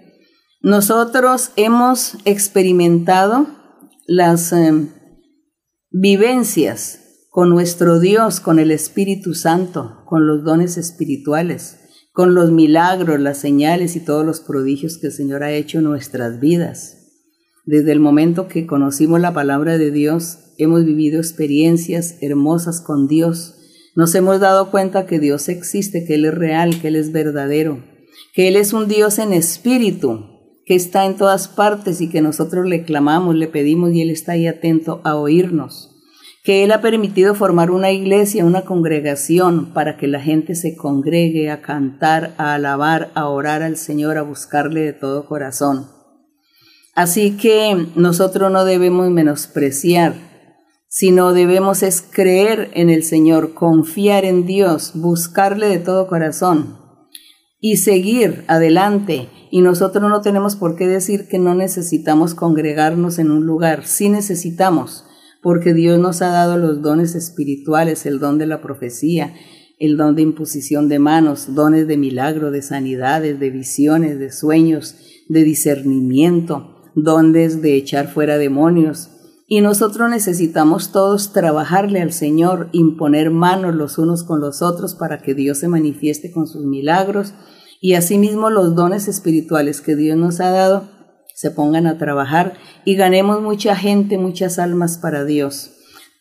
nosotros 0.62 1.52
hemos 1.56 2.18
experimentado 2.26 3.48
las 4.08 4.54
eh, 4.54 4.88
vivencias 5.92 7.28
con 7.30 7.50
nuestro 7.50 8.00
Dios, 8.00 8.40
con 8.40 8.58
el 8.58 8.72
Espíritu 8.72 9.34
Santo, 9.34 10.04
con 10.06 10.26
los 10.26 10.46
dones 10.46 10.78
espirituales, 10.78 11.78
con 12.14 12.34
los 12.34 12.52
milagros, 12.52 13.20
las 13.20 13.38
señales 13.38 13.98
y 13.98 14.00
todos 14.00 14.26
los 14.26 14.40
prodigios 14.40 14.98
que 14.98 15.08
el 15.08 15.14
Señor 15.14 15.44
ha 15.44 15.52
hecho 15.52 15.80
en 15.80 15.84
nuestras 15.84 16.40
vidas. 16.40 16.98
Desde 17.66 17.92
el 17.92 18.00
momento 18.00 18.48
que 18.48 18.66
conocimos 18.66 19.20
la 19.20 19.34
palabra 19.34 19.78
de 19.78 19.92
Dios, 19.92 20.54
hemos 20.58 20.86
vivido 20.86 21.20
experiencias 21.20 22.16
hermosas 22.22 22.80
con 22.80 23.10
Dios. 23.10 23.56
Nos 23.94 24.16
hemos 24.16 24.40
dado 24.40 24.72
cuenta 24.72 25.06
que 25.06 25.20
Dios 25.20 25.50
existe, 25.50 26.06
que 26.06 26.16
Él 26.16 26.24
es 26.24 26.34
real, 26.34 26.80
que 26.80 26.88
Él 26.88 26.96
es 26.96 27.12
verdadero, 27.12 27.84
que 28.34 28.48
Él 28.48 28.56
es 28.56 28.72
un 28.72 28.88
Dios 28.88 29.20
en 29.20 29.34
espíritu, 29.34 30.37
que 30.68 30.76
está 30.76 31.06
en 31.06 31.16
todas 31.16 31.48
partes 31.48 32.02
y 32.02 32.10
que 32.10 32.22
nosotros 32.22 32.66
le 32.66 32.84
clamamos, 32.84 33.36
le 33.36 33.48
pedimos 33.48 33.94
y 33.94 34.02
Él 34.02 34.10
está 34.10 34.34
ahí 34.34 34.48
atento 34.48 35.00
a 35.06 35.16
oírnos. 35.16 35.96
Que 36.44 36.66
Él 36.66 36.74
ha 36.74 36.82
permitido 36.82 37.36
formar 37.36 37.72
una 37.72 37.92
iglesia, 37.92 38.44
una 38.44 38.66
congregación, 38.66 39.74
para 39.74 39.96
que 39.96 40.08
la 40.08 40.20
gente 40.20 40.56
se 40.56 40.76
congregue 40.76 41.50
a 41.52 41.62
cantar, 41.62 42.34
a 42.38 42.54
alabar, 42.54 43.12
a 43.16 43.30
orar 43.30 43.64
al 43.64 43.78
Señor, 43.78 44.18
a 44.18 44.24
buscarle 44.24 44.82
de 44.82 44.92
todo 44.92 45.26
corazón. 45.26 45.88
Así 46.96 47.38
que 47.38 47.88
nosotros 47.96 48.52
no 48.52 48.66
debemos 48.66 49.10
menospreciar, 49.10 50.16
sino 50.90 51.32
debemos 51.32 51.82
es 51.82 52.02
creer 52.02 52.72
en 52.74 52.90
el 52.90 53.04
Señor, 53.06 53.54
confiar 53.54 54.26
en 54.26 54.46
Dios, 54.46 54.92
buscarle 54.96 55.68
de 55.68 55.80
todo 55.80 56.08
corazón 56.08 56.87
y 57.60 57.78
seguir 57.78 58.44
adelante. 58.48 59.30
Y 59.52 59.62
nosotros 59.62 60.10
no 60.10 60.22
tenemos 60.22 60.56
por 60.56 60.76
qué 60.76 60.88
decir 60.88 61.28
que 61.28 61.40
no 61.40 61.56
necesitamos 61.56 62.34
congregarnos 62.34 63.20
en 63.20 63.32
un 63.32 63.46
lugar, 63.46 63.86
sí 63.86 64.10
necesitamos, 64.10 65.06
porque 65.42 65.74
Dios 65.74 66.00
nos 66.00 66.22
ha 66.22 66.30
dado 66.30 66.58
los 66.58 66.82
dones 66.82 67.16
espirituales, 67.16 68.06
el 68.06 68.20
don 68.20 68.38
de 68.38 68.48
la 68.48 68.62
profecía, 68.62 69.34
el 69.80 69.96
don 69.96 70.16
de 70.16 70.24
imposición 70.24 70.90
de 70.90 71.00
manos, 71.00 71.54
dones 71.54 71.88
de 71.88 71.98
milagro, 71.98 72.52
de 72.52 72.62
sanidades, 72.62 73.40
de 73.40 73.50
visiones, 73.50 74.20
de 74.20 74.32
sueños, 74.32 74.96
de 75.30 75.44
discernimiento 75.44 76.74
dones 76.98 77.62
de 77.62 77.76
echar 77.76 78.12
fuera 78.12 78.38
demonios. 78.38 79.12
Y 79.50 79.62
nosotros 79.62 80.10
necesitamos 80.10 80.92
todos 80.92 81.32
trabajarle 81.32 82.02
al 82.02 82.12
Señor, 82.12 82.68
imponer 82.74 83.32
manos 83.32 83.74
los 83.74 83.98
unos 83.98 84.24
con 84.24 84.42
los 84.42 84.62
otros 84.62 84.94
para 84.94 85.20
que 85.20 85.34
Dios 85.34 85.60
se 85.60 85.70
manifieste 85.70 86.34
con 86.34 86.48
sus 86.48 86.66
milagros 86.66 87.34
y 87.80 87.94
asimismo 87.94 88.50
los 88.50 88.76
dones 88.76 89.08
espirituales 89.08 89.80
que 89.80 89.96
Dios 89.96 90.18
nos 90.18 90.42
ha 90.42 90.52
dado 90.52 90.90
se 91.34 91.52
pongan 91.52 91.88
a 91.88 91.98
trabajar 91.98 92.56
y 92.84 92.96
ganemos 92.96 93.42
mucha 93.42 93.76
gente, 93.76 94.18
muchas 94.18 94.60
almas 94.60 94.98
para 94.98 95.24
Dios. 95.24 95.72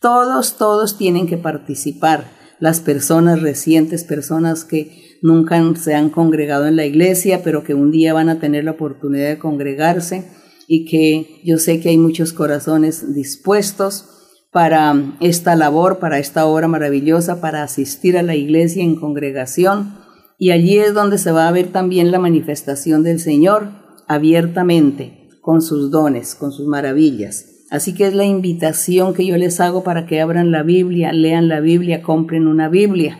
Todos, 0.01 0.57
todos 0.57 0.97
tienen 0.97 1.27
que 1.27 1.39
participar. 1.39 2.31
Las 2.61 2.81
personas 2.81 3.43
recientes, 3.43 4.05
personas 4.05 4.65
que 4.65 5.19
nunca 5.21 5.61
se 5.77 5.95
han 5.95 6.11
congregado 6.11 6.67
en 6.67 6.77
la 6.77 6.85
iglesia, 6.85 7.41
pero 7.43 7.65
que 7.65 7.75
un 7.75 7.91
día 7.91 8.15
van 8.15 8.29
a 8.29 8.39
tener 8.39 8.65
la 8.65 8.73
oportunidad 8.73 9.29
de 9.29 9.39
congregarse 9.39 10.31
y 10.67 10.85
que 10.85 11.41
yo 11.45 11.59
sé 11.59 11.81
que 11.81 11.91
hay 11.91 11.99
muchos 11.99 12.33
corazones 12.33 13.15
dispuestos 13.15 14.11
para 14.53 15.17
esta 15.21 15.55
labor, 15.55 15.99
para 15.99 16.19
esta 16.19 16.47
obra 16.47 16.67
maravillosa, 16.69 17.41
para 17.41 17.63
asistir 17.63 18.17
a 18.17 18.23
la 18.23 18.35
iglesia 18.35 18.83
en 18.83 18.97
congregación. 18.97 19.95
Y 20.39 20.51
allí 20.51 20.79
es 20.79 20.95
donde 20.95 21.19
se 21.19 21.31
va 21.31 21.49
a 21.49 21.53
ver 21.53 21.73
también 21.73 22.11
la 22.11 22.19
manifestación 22.19 23.03
del 23.03 23.21
Señor 23.21 23.69
abiertamente, 24.09 25.29
con 25.41 25.63
sus 25.63 25.91
dones, 25.91 26.35
con 26.35 26.53
sus 26.53 26.67
maravillas. 26.67 27.65
Así 27.71 27.95
que 27.95 28.07
es 28.07 28.15
la 28.15 28.25
invitación 28.25 29.13
que 29.13 29.27
yo 29.27 29.37
les 29.37 29.61
hago 29.61 29.83
para 29.83 30.07
que 30.07 30.21
abran 30.21 30.53
la 30.53 30.63
Biblia, 30.63 31.13
lean 31.13 31.49
la 31.49 31.61
Biblia, 31.61 32.03
compren 32.03 32.47
una 32.47 32.69
Biblia 32.69 33.19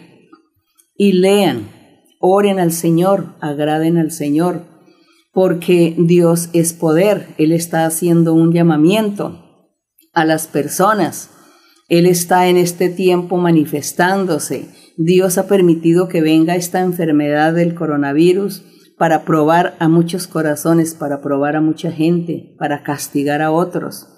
y 0.97 1.13
lean, 1.13 1.69
oren 2.21 2.59
al 2.59 2.73
Señor, 2.73 3.35
agraden 3.41 3.99
al 3.99 4.11
Señor, 4.11 4.63
porque 5.37 5.95
Dios 5.99 6.49
es 6.55 6.73
poder. 6.73 7.35
Él 7.37 7.53
está 7.53 7.85
haciendo 7.85 8.33
un 8.33 8.55
llamamiento 8.55 9.69
a 10.15 10.25
las 10.25 10.47
personas. 10.47 11.29
Él 11.91 12.07
está 12.07 12.49
en 12.49 12.57
este 12.57 12.89
tiempo 12.89 13.37
manifestándose. 13.37 14.71
Dios 14.97 15.37
ha 15.37 15.47
permitido 15.47 16.09
que 16.09 16.23
venga 16.23 16.57
esta 16.57 16.81
enfermedad 16.81 17.53
del 17.53 17.75
coronavirus 17.75 18.63
para 18.97 19.27
probar 19.27 19.77
a 19.79 19.89
muchos 19.89 20.27
corazones, 20.27 20.95
para 20.95 21.21
probar 21.21 21.55
a 21.55 21.61
mucha 21.61 21.93
gente, 21.93 22.55
para 22.59 22.83
castigar 22.83 23.43
a 23.43 23.51
otros. 23.51 24.09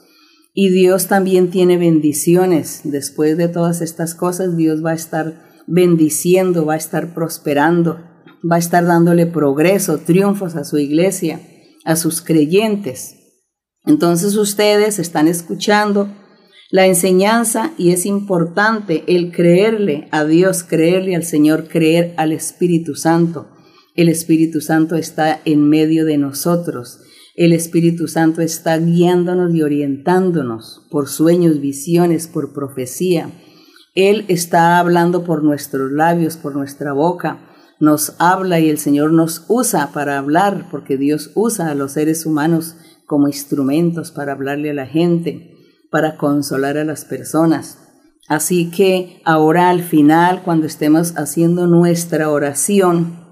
Y 0.54 0.68
Dios 0.70 1.08
también 1.08 1.50
tiene 1.50 1.78
bendiciones. 1.78 2.82
Después 2.84 3.36
de 3.36 3.48
todas 3.48 3.80
estas 3.80 4.14
cosas, 4.14 4.56
Dios 4.56 4.84
va 4.84 4.92
a 4.92 4.94
estar 4.94 5.64
bendiciendo, 5.66 6.64
va 6.64 6.74
a 6.74 6.76
estar 6.76 7.12
prosperando 7.12 8.07
va 8.42 8.56
a 8.56 8.58
estar 8.60 8.84
dándole 8.84 9.26
progreso, 9.26 9.98
triunfos 9.98 10.56
a 10.56 10.64
su 10.64 10.78
iglesia, 10.78 11.40
a 11.84 11.96
sus 11.96 12.20
creyentes. 12.22 13.16
Entonces 13.84 14.36
ustedes 14.36 14.98
están 14.98 15.28
escuchando 15.28 16.08
la 16.70 16.86
enseñanza 16.86 17.72
y 17.78 17.90
es 17.92 18.04
importante 18.04 19.04
el 19.06 19.32
creerle 19.32 20.08
a 20.10 20.24
Dios, 20.24 20.62
creerle 20.62 21.16
al 21.16 21.24
Señor, 21.24 21.68
creer 21.68 22.12
al 22.18 22.32
Espíritu 22.32 22.94
Santo. 22.94 23.48
El 23.94 24.08
Espíritu 24.08 24.60
Santo 24.60 24.94
está 24.94 25.40
en 25.44 25.68
medio 25.68 26.04
de 26.04 26.18
nosotros. 26.18 27.00
El 27.34 27.52
Espíritu 27.52 28.06
Santo 28.06 28.42
está 28.42 28.76
guiándonos 28.78 29.54
y 29.54 29.62
orientándonos 29.62 30.86
por 30.90 31.08
sueños, 31.08 31.60
visiones, 31.60 32.26
por 32.26 32.52
profecía. 32.52 33.30
Él 33.94 34.26
está 34.28 34.78
hablando 34.78 35.24
por 35.24 35.42
nuestros 35.42 35.90
labios, 35.90 36.36
por 36.36 36.54
nuestra 36.54 36.92
boca 36.92 37.47
nos 37.80 38.14
habla 38.18 38.60
y 38.60 38.68
el 38.68 38.78
Señor 38.78 39.12
nos 39.12 39.44
usa 39.48 39.92
para 39.92 40.18
hablar, 40.18 40.68
porque 40.70 40.96
Dios 40.96 41.30
usa 41.34 41.70
a 41.70 41.74
los 41.74 41.92
seres 41.92 42.26
humanos 42.26 42.76
como 43.06 43.28
instrumentos 43.28 44.10
para 44.10 44.32
hablarle 44.32 44.70
a 44.70 44.74
la 44.74 44.86
gente, 44.86 45.54
para 45.90 46.16
consolar 46.16 46.76
a 46.76 46.84
las 46.84 47.04
personas. 47.04 47.78
Así 48.28 48.70
que 48.70 49.22
ahora 49.24 49.70
al 49.70 49.82
final, 49.82 50.42
cuando 50.42 50.66
estemos 50.66 51.14
haciendo 51.16 51.66
nuestra 51.66 52.30
oración, 52.30 53.26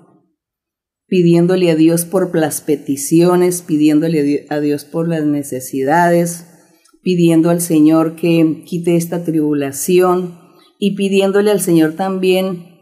pidiéndole 1.07 1.71
a 1.71 1.76
Dios 1.76 2.05
por 2.05 2.35
las 2.35 2.62
peticiones, 2.62 3.62
pidiéndole 3.62 4.47
a 4.49 4.61
Dios 4.61 4.85
por 4.85 5.09
las 5.09 5.25
necesidades, 5.25 6.47
pidiendo 7.03 7.50
al 7.50 7.61
Señor 7.61 8.17
que 8.17 8.65
quite 8.67 8.97
esta 8.97 9.23
tribulación 9.23 10.38
y 10.79 10.97
pidiéndole 10.97 11.50
al 11.50 11.61
Señor 11.61 11.93
también 11.93 12.75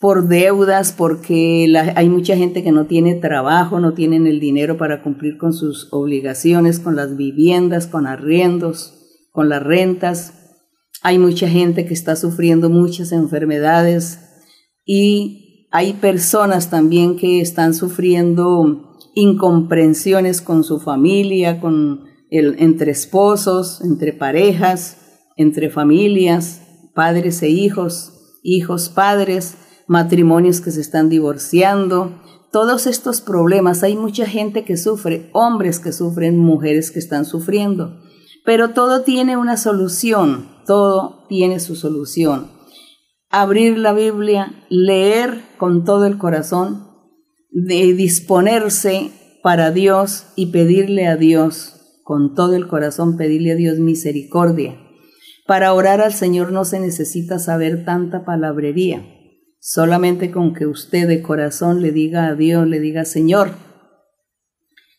por 0.00 0.28
deudas, 0.28 0.94
porque 0.96 1.70
hay 1.94 2.08
mucha 2.08 2.34
gente 2.34 2.64
que 2.64 2.72
no 2.72 2.86
tiene 2.86 3.16
trabajo, 3.16 3.80
no 3.80 3.92
tienen 3.92 4.26
el 4.26 4.40
dinero 4.40 4.78
para 4.78 5.02
cumplir 5.02 5.36
con 5.36 5.52
sus 5.52 5.88
obligaciones, 5.92 6.80
con 6.80 6.96
las 6.96 7.18
viviendas, 7.18 7.86
con 7.86 8.06
arriendos, 8.06 8.94
con 9.30 9.50
las 9.50 9.62
rentas. 9.62 10.56
Hay 11.02 11.18
mucha 11.18 11.48
gente 11.48 11.84
que 11.84 11.92
está 11.92 12.16
sufriendo 12.16 12.70
muchas 12.70 13.12
enfermedades 13.12 14.20
y 14.86 15.68
hay 15.70 15.92
personas 15.92 16.70
también 16.70 17.18
que 17.18 17.42
están 17.42 17.74
sufriendo 17.74 18.96
incomprensiones 19.14 20.40
con 20.40 20.64
su 20.64 20.80
familia, 20.80 21.60
con 21.60 22.04
el, 22.30 22.56
entre 22.58 22.92
esposos, 22.92 23.82
entre 23.82 24.14
parejas, 24.14 24.96
entre 25.36 25.68
familias, 25.68 26.62
padres 26.94 27.42
e 27.42 27.50
hijos, 27.50 28.38
hijos, 28.42 28.88
padres, 28.88 29.56
matrimonios 29.90 30.60
que 30.60 30.70
se 30.70 30.80
están 30.80 31.08
divorciando. 31.08 32.22
Todos 32.50 32.86
estos 32.86 33.20
problemas, 33.20 33.82
hay 33.82 33.96
mucha 33.96 34.24
gente 34.24 34.64
que 34.64 34.76
sufre, 34.76 35.28
hombres 35.32 35.80
que 35.80 35.92
sufren, 35.92 36.38
mujeres 36.38 36.90
que 36.90 36.98
están 36.98 37.24
sufriendo. 37.24 38.00
Pero 38.44 38.70
todo 38.70 39.02
tiene 39.02 39.36
una 39.36 39.56
solución, 39.56 40.48
todo 40.64 41.26
tiene 41.28 41.60
su 41.60 41.76
solución 41.76 42.60
abrir 43.30 43.78
la 43.78 43.92
Biblia, 43.92 44.52
leer 44.68 45.42
con 45.56 45.84
todo 45.84 46.04
el 46.04 46.18
corazón, 46.18 46.88
de 47.52 47.94
disponerse 47.94 49.12
para 49.42 49.70
Dios 49.70 50.26
y 50.36 50.46
pedirle 50.46 51.06
a 51.06 51.16
Dios, 51.16 52.00
con 52.02 52.34
todo 52.34 52.54
el 52.56 52.66
corazón, 52.66 53.16
pedirle 53.16 53.52
a 53.52 53.56
Dios 53.56 53.78
misericordia. 53.78 54.76
Para 55.46 55.72
orar 55.72 56.00
al 56.00 56.12
Señor 56.12 56.52
no 56.52 56.64
se 56.64 56.80
necesita 56.80 57.38
saber 57.38 57.84
tanta 57.84 58.24
palabrería, 58.24 59.04
solamente 59.60 60.30
con 60.30 60.54
que 60.54 60.66
usted 60.66 61.06
de 61.06 61.22
corazón 61.22 61.82
le 61.82 61.92
diga 61.92 62.26
a 62.26 62.34
Dios, 62.34 62.66
le 62.66 62.80
diga, 62.80 63.04
Señor, 63.04 63.52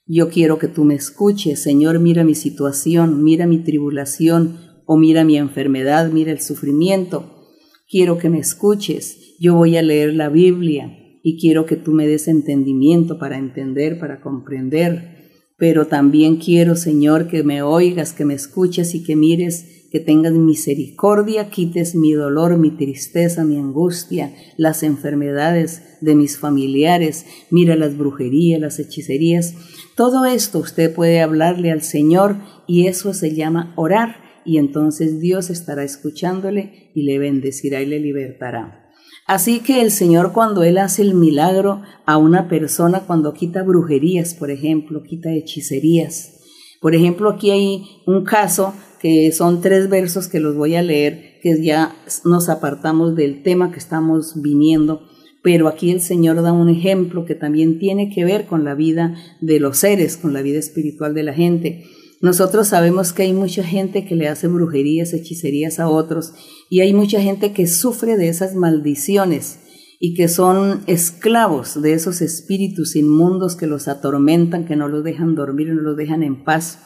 yo 0.06 0.30
quiero 0.30 0.60
que 0.60 0.68
tú 0.68 0.84
me 0.84 0.96
escuches, 0.96 1.62
Señor, 1.62 2.00
mira 2.00 2.24
mi 2.24 2.36
situación, 2.36 3.24
mira 3.24 3.48
mi 3.48 3.60
tribulación 3.60 4.58
o 4.86 4.98
mira 4.98 5.24
mi 5.24 5.38
enfermedad, 5.38 6.12
mira 6.12 6.32
el 6.32 6.42
sufrimiento. 6.42 7.48
Quiero 7.90 8.18
que 8.18 8.30
me 8.30 8.40
escuches, 8.40 9.36
yo 9.40 9.56
voy 9.56 9.78
a 9.78 9.82
leer 9.82 10.14
la 10.14 10.30
Biblia 10.30 10.98
y 11.24 11.40
quiero 11.40 11.66
que 11.66 11.76
tú 11.76 11.92
me 11.92 12.08
des 12.08 12.28
entendimiento 12.28 13.18
para 13.20 13.38
entender, 13.38 14.00
para 14.00 14.22
comprender, 14.22 15.22
pero 15.58 15.88
también 15.88 16.38
quiero, 16.38 16.76
Señor, 16.76 17.28
que 17.28 17.44
me 17.44 17.62
oigas, 17.62 18.14
que 18.14 18.26
me 18.26 18.34
escuches 18.34 18.96
y 18.96 19.04
que 19.04 19.16
mires, 19.16 19.81
que 19.92 20.00
tengas 20.00 20.32
misericordia, 20.32 21.50
quites 21.50 21.96
mi 21.96 22.14
dolor, 22.14 22.58
mi 22.58 22.72
tristeza, 22.72 23.44
mi 23.44 23.58
angustia, 23.58 24.34
las 24.56 24.84
enfermedades 24.84 25.98
de 26.00 26.16
mis 26.16 26.40
familiares, 26.40 27.26
mira 27.50 27.76
las 27.76 27.98
brujerías, 27.98 28.62
las 28.62 28.80
hechicerías. 28.80 29.54
Todo 29.98 30.24
esto 30.24 30.60
usted 30.60 30.94
puede 30.94 31.22
hablarle 31.22 31.72
al 31.72 31.82
Señor 31.82 32.38
y 32.68 32.88
eso 32.88 33.14
se 33.14 33.36
llama 33.36 33.74
orar 33.76 34.16
y 34.46 34.58
entonces 34.58 35.20
Dios 35.20 35.50
estará 35.50 35.84
escuchándole 35.84 36.92
y 36.96 37.04
le 37.04 37.20
bendecirá 37.20 37.82
y 37.82 37.86
le 37.86 38.00
libertará. 38.00 38.90
Así 39.28 39.60
que 39.60 39.82
el 39.82 39.92
Señor 39.92 40.32
cuando 40.32 40.64
Él 40.64 40.78
hace 40.78 41.02
el 41.02 41.16
milagro 41.16 41.82
a 42.06 42.18
una 42.18 42.48
persona, 42.48 43.02
cuando 43.02 43.34
quita 43.34 43.62
brujerías, 43.62 44.34
por 44.34 44.52
ejemplo, 44.52 45.04
quita 45.04 45.32
hechicerías. 45.32 46.40
Por 46.80 46.96
ejemplo, 46.96 47.30
aquí 47.30 47.52
hay 47.52 47.84
un 48.08 48.24
caso 48.24 48.74
que 49.02 49.32
son 49.32 49.62
tres 49.62 49.90
versos 49.90 50.28
que 50.28 50.40
los 50.40 50.56
voy 50.56 50.76
a 50.76 50.84
leer, 50.84 51.40
que 51.42 51.62
ya 51.64 51.96
nos 52.24 52.50
apartamos 52.50 53.16
del 53.16 53.42
tema 53.42 53.72
que 53.72 53.80
estamos 53.80 54.42
viniendo, 54.42 55.02
pero 55.42 55.68
aquí 55.68 55.90
el 55.90 56.02
Señor 56.02 56.42
da 56.44 56.54
un 56.54 56.70
ejemplo 56.70 57.26
que 57.26 57.34
también 57.34 57.80
tiene 57.80 58.14
que 58.14 58.24
ver 58.26 58.46
con 58.46 58.64
la 58.64 58.76
vida 58.76 59.16
de 59.42 59.60
los 59.60 59.78
seres, 59.78 60.18
con 60.18 60.34
la 60.34 60.44
vida 60.44 60.60
espiritual 60.60 61.16
de 61.16 61.24
la 61.24 61.34
gente. 61.34 61.86
Nosotros 62.22 62.68
sabemos 62.68 63.12
que 63.12 63.24
hay 63.24 63.34
mucha 63.34 63.64
gente 63.64 64.06
que 64.06 64.16
le 64.16 64.28
hace 64.28 64.48
brujerías, 64.48 65.14
hechicerías 65.14 65.80
a 65.80 65.90
otros 65.90 66.34
y 66.70 66.82
hay 66.82 66.94
mucha 66.94 67.20
gente 67.20 67.54
que 67.54 67.66
sufre 67.66 68.18
de 68.18 68.28
esas 68.28 68.54
maldiciones 68.54 69.58
y 70.00 70.14
que 70.14 70.28
son 70.28 70.84
esclavos 70.86 71.82
de 71.82 71.94
esos 71.94 72.22
espíritus 72.22 72.96
inmundos 72.96 73.56
que 73.56 73.66
los 73.66 73.88
atormentan, 73.88 74.66
que 74.66 74.76
no 74.76 74.88
los 74.88 75.04
dejan 75.04 75.34
dormir, 75.34 75.70
no 75.70 75.82
los 75.82 75.98
dejan 75.98 76.22
en 76.22 76.44
paz. 76.44 76.78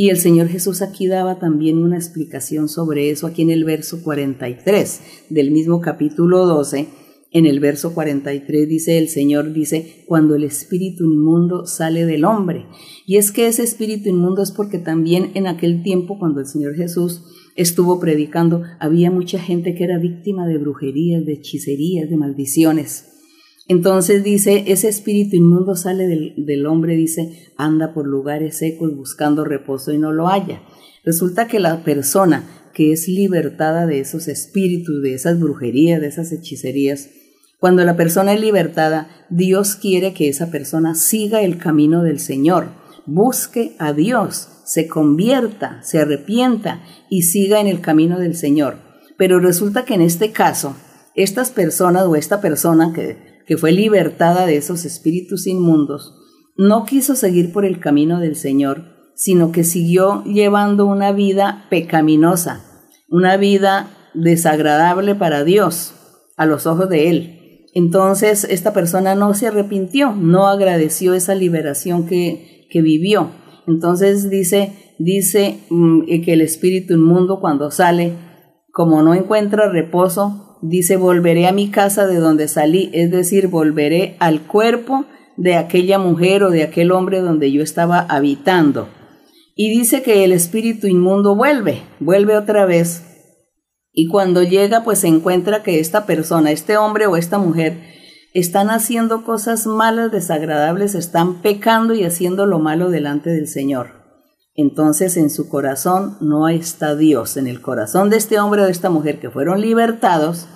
Y 0.00 0.08
el 0.08 0.16
Señor 0.16 0.48
Jesús 0.48 0.80
aquí 0.80 1.08
daba 1.08 1.38
también 1.38 1.76
una 1.76 1.96
explicación 1.96 2.70
sobre 2.70 3.10
eso, 3.10 3.26
aquí 3.26 3.42
en 3.42 3.50
el 3.50 3.64
verso 3.64 4.02
43 4.02 5.00
del 5.28 5.50
mismo 5.50 5.82
capítulo 5.82 6.46
12, 6.46 6.88
en 7.32 7.44
el 7.44 7.60
verso 7.60 7.92
43 7.92 8.66
dice, 8.66 8.96
el 8.96 9.10
Señor 9.10 9.52
dice, 9.52 10.06
cuando 10.06 10.36
el 10.36 10.44
espíritu 10.44 11.04
inmundo 11.04 11.66
sale 11.66 12.06
del 12.06 12.24
hombre. 12.24 12.64
Y 13.04 13.18
es 13.18 13.30
que 13.30 13.46
ese 13.46 13.62
espíritu 13.62 14.08
inmundo 14.08 14.40
es 14.42 14.52
porque 14.52 14.78
también 14.78 15.32
en 15.34 15.46
aquel 15.46 15.82
tiempo, 15.82 16.18
cuando 16.18 16.40
el 16.40 16.46
Señor 16.46 16.76
Jesús 16.76 17.22
estuvo 17.54 18.00
predicando, 18.00 18.62
había 18.78 19.10
mucha 19.10 19.38
gente 19.38 19.74
que 19.74 19.84
era 19.84 19.98
víctima 19.98 20.46
de 20.46 20.56
brujerías, 20.56 21.26
de 21.26 21.34
hechicerías, 21.34 22.08
de 22.08 22.16
maldiciones. 22.16 23.09
Entonces 23.70 24.24
dice, 24.24 24.64
ese 24.66 24.88
espíritu 24.88 25.36
inmundo 25.36 25.76
sale 25.76 26.08
del, 26.08 26.34
del 26.36 26.66
hombre, 26.66 26.96
dice, 26.96 27.52
anda 27.56 27.94
por 27.94 28.04
lugares 28.04 28.56
secos 28.56 28.96
buscando 28.96 29.44
reposo 29.44 29.92
y 29.92 29.98
no 29.98 30.10
lo 30.10 30.26
halla. 30.26 30.60
Resulta 31.04 31.46
que 31.46 31.60
la 31.60 31.84
persona 31.84 32.42
que 32.74 32.90
es 32.90 33.06
libertada 33.06 33.86
de 33.86 34.00
esos 34.00 34.26
espíritus, 34.26 35.00
de 35.04 35.14
esas 35.14 35.38
brujerías, 35.38 36.00
de 36.00 36.08
esas 36.08 36.32
hechicerías, 36.32 37.10
cuando 37.60 37.84
la 37.84 37.94
persona 37.94 38.34
es 38.34 38.40
libertada, 38.40 39.08
Dios 39.30 39.76
quiere 39.76 40.14
que 40.14 40.28
esa 40.28 40.50
persona 40.50 40.96
siga 40.96 41.40
el 41.42 41.56
camino 41.56 42.02
del 42.02 42.18
Señor, 42.18 42.70
busque 43.06 43.76
a 43.78 43.92
Dios, 43.92 44.48
se 44.64 44.88
convierta, 44.88 45.80
se 45.84 46.00
arrepienta 46.00 46.82
y 47.08 47.22
siga 47.22 47.60
en 47.60 47.68
el 47.68 47.80
camino 47.80 48.18
del 48.18 48.34
Señor. 48.34 48.78
Pero 49.16 49.38
resulta 49.38 49.84
que 49.84 49.94
en 49.94 50.02
este 50.02 50.32
caso, 50.32 50.74
estas 51.14 51.52
personas 51.52 52.06
o 52.06 52.16
esta 52.16 52.40
persona 52.40 52.92
que, 52.92 53.29
que 53.46 53.56
fue 53.56 53.72
libertada 53.72 54.46
de 54.46 54.56
esos 54.56 54.84
espíritus 54.84 55.46
inmundos, 55.46 56.14
no 56.56 56.84
quiso 56.84 57.16
seguir 57.16 57.52
por 57.52 57.64
el 57.64 57.80
camino 57.80 58.20
del 58.20 58.36
Señor, 58.36 58.84
sino 59.14 59.52
que 59.52 59.64
siguió 59.64 60.24
llevando 60.24 60.86
una 60.86 61.12
vida 61.12 61.66
pecaminosa, 61.70 62.64
una 63.08 63.36
vida 63.36 63.90
desagradable 64.14 65.14
para 65.14 65.44
Dios, 65.44 65.94
a 66.36 66.46
los 66.46 66.66
ojos 66.66 66.88
de 66.88 67.10
Él. 67.10 67.66
Entonces 67.74 68.44
esta 68.44 68.72
persona 68.72 69.14
no 69.14 69.34
se 69.34 69.46
arrepintió, 69.46 70.12
no 70.12 70.48
agradeció 70.48 71.14
esa 71.14 71.34
liberación 71.34 72.06
que, 72.06 72.66
que 72.70 72.82
vivió. 72.82 73.30
Entonces 73.66 74.30
dice, 74.30 74.94
dice 74.98 75.60
mm, 75.70 76.22
que 76.24 76.32
el 76.32 76.40
espíritu 76.40 76.94
inmundo 76.94 77.40
cuando 77.40 77.70
sale, 77.70 78.14
como 78.72 79.02
no 79.02 79.14
encuentra 79.14 79.70
reposo, 79.70 80.49
dice, 80.62 80.96
volveré 80.96 81.46
a 81.46 81.52
mi 81.52 81.70
casa 81.70 82.06
de 82.06 82.16
donde 82.16 82.48
salí, 82.48 82.90
es 82.92 83.10
decir, 83.10 83.48
volveré 83.48 84.16
al 84.18 84.42
cuerpo 84.42 85.06
de 85.36 85.56
aquella 85.56 85.98
mujer 85.98 86.42
o 86.42 86.50
de 86.50 86.62
aquel 86.62 86.92
hombre 86.92 87.20
donde 87.20 87.50
yo 87.50 87.62
estaba 87.62 88.00
habitando. 88.00 88.88
Y 89.54 89.70
dice 89.70 90.02
que 90.02 90.24
el 90.24 90.32
espíritu 90.32 90.86
inmundo 90.86 91.34
vuelve, 91.34 91.82
vuelve 91.98 92.36
otra 92.36 92.66
vez 92.66 93.04
y 93.92 94.06
cuando 94.06 94.42
llega, 94.42 94.84
pues 94.84 95.00
se 95.00 95.08
encuentra 95.08 95.62
que 95.62 95.80
esta 95.80 96.06
persona, 96.06 96.52
este 96.52 96.76
hombre 96.76 97.06
o 97.06 97.16
esta 97.16 97.38
mujer, 97.38 97.82
están 98.32 98.70
haciendo 98.70 99.24
cosas 99.24 99.66
malas, 99.66 100.12
desagradables, 100.12 100.94
están 100.94 101.42
pecando 101.42 101.94
y 101.94 102.04
haciendo 102.04 102.46
lo 102.46 102.60
malo 102.60 102.90
delante 102.90 103.30
del 103.30 103.48
Señor. 103.48 103.99
Entonces 104.54 105.16
en 105.16 105.30
su 105.30 105.48
corazón 105.48 106.16
no 106.20 106.48
está 106.48 106.96
Dios. 106.96 107.36
En 107.36 107.46
el 107.46 107.60
corazón 107.60 108.10
de 108.10 108.16
este 108.16 108.38
hombre 108.38 108.62
o 108.62 108.64
de 108.66 108.72
esta 108.72 108.90
mujer 108.90 109.20
que 109.20 109.30
fueron 109.30 109.60
libertados, 109.60 110.46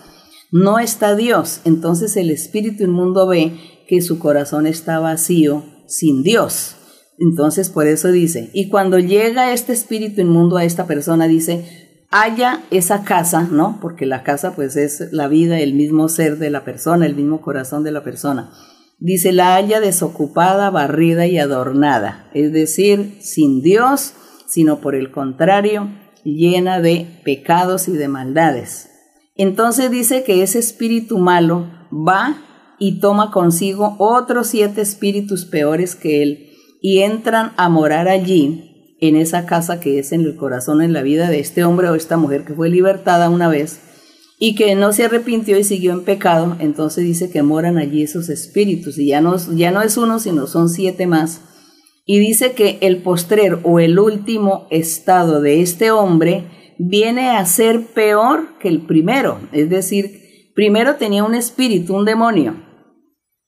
no 0.51 0.79
está 0.79 1.17
Dios. 1.17 1.61
Entonces 1.65 2.17
el 2.17 2.31
espíritu 2.31 2.85
inmundo 2.85 3.27
ve 3.27 3.57
que 3.89 4.01
su 4.03 4.19
corazón 4.19 4.67
está 4.67 4.99
vacío, 4.99 5.65
sin 5.87 6.23
Dios. 6.23 6.77
Entonces 7.19 7.71
por 7.71 7.87
eso 7.87 8.11
dice, 8.11 8.51
y 8.53 8.69
cuando 8.69 8.99
llega 8.99 9.53
este 9.53 9.73
espíritu 9.73 10.21
inmundo 10.21 10.57
a 10.57 10.65
esta 10.65 10.87
persona, 10.87 11.29
dice, 11.29 12.07
haya 12.11 12.63
esa 12.71 13.05
casa, 13.05 13.49
¿no? 13.51 13.79
Porque 13.81 14.07
la 14.07 14.23
casa 14.23 14.55
pues 14.55 14.77
es 14.77 15.13
la 15.13 15.29
vida, 15.29 15.61
el 15.61 15.75
mismo 15.75 16.09
ser 16.09 16.39
de 16.39 16.51
la 16.51 16.65
persona, 16.65 17.07
el 17.07 17.15
mismo 17.15 17.41
corazón 17.41 17.83
de 17.85 17.93
la 17.93 18.05
persona. 18.05 18.53
Dice, 18.99 19.33
la 19.33 19.57
haya 19.57 19.81
desocupada, 19.81 20.71
barrida 20.71 21.27
y 21.27 21.39
adornada, 21.39 22.31
es 22.33 22.53
decir, 22.53 23.19
sin 23.21 23.61
Dios, 23.61 24.15
sino 24.47 24.81
por 24.81 24.95
el 24.95 25.11
contrario, 25.11 25.89
llena 26.25 26.81
de 26.81 27.21
pecados 27.25 27.89
y 27.89 27.93
de 27.93 28.09
maldades. 28.09 28.91
Entonces 29.37 29.91
dice 29.91 30.23
que 30.25 30.43
ese 30.43 30.59
espíritu 30.59 31.19
malo 31.19 31.69
va 31.91 32.39
y 32.79 33.01
toma 33.01 33.31
consigo 33.31 33.97
otros 33.99 34.49
siete 34.49 34.81
espíritus 34.81 35.45
peores 35.45 35.95
que 35.95 36.23
él 36.23 36.51
y 36.81 37.01
entran 37.01 37.53
a 37.57 37.69
morar 37.69 38.09
allí, 38.09 38.71
en 39.01 39.17
esa 39.17 39.45
casa 39.45 39.81
que 39.81 39.99
es 39.99 40.13
en 40.13 40.23
el 40.23 40.37
corazón, 40.37 40.81
en 40.81 40.93
la 40.93 41.03
vida 41.03 41.29
de 41.29 41.41
este 41.41 41.65
hombre 41.65 41.89
o 41.89 41.95
esta 41.95 42.17
mujer 42.17 42.45
que 42.45 42.55
fue 42.55 42.71
libertada 42.71 43.29
una 43.29 43.49
vez 43.49 43.81
y 44.39 44.55
que 44.55 44.75
no 44.75 44.93
se 44.93 45.05
arrepintió 45.05 45.59
y 45.59 45.65
siguió 45.65 45.93
en 45.93 46.05
pecado, 46.05 46.57
entonces 46.59 47.05
dice 47.05 47.31
que 47.31 47.43
moran 47.43 47.79
allí 47.79 48.03
esos 48.03 48.29
espíritus 48.29 48.99
y 48.99 49.07
ya 49.07 49.21
no, 49.21 49.37
ya 49.55 49.71
no 49.71 49.83
es 49.83 49.97
uno, 49.97 50.19
sino 50.19 50.47
son 50.47 50.69
siete 50.69 51.07
más. 51.07 51.41
Y 52.05 52.19
dice 52.19 52.53
que 52.53 52.79
el 52.83 52.99
postrer 52.99 53.61
o 53.63 53.81
el 53.81 53.99
último 53.99 54.67
estado 54.71 55.41
de 55.41 55.63
este 55.63 55.91
hombre 55.91 56.45
viene 56.79 57.31
a 57.31 57.47
ser 57.47 57.87
peor 57.87 58.59
que 58.59 58.69
el 58.69 58.83
primero, 58.83 59.41
es 59.53 59.71
decir, 59.71 60.53
primero 60.55 60.97
tenía 60.97 61.25
un 61.25 61.35
espíritu, 61.35 61.95
un 61.95 62.05
demonio, 62.05 62.57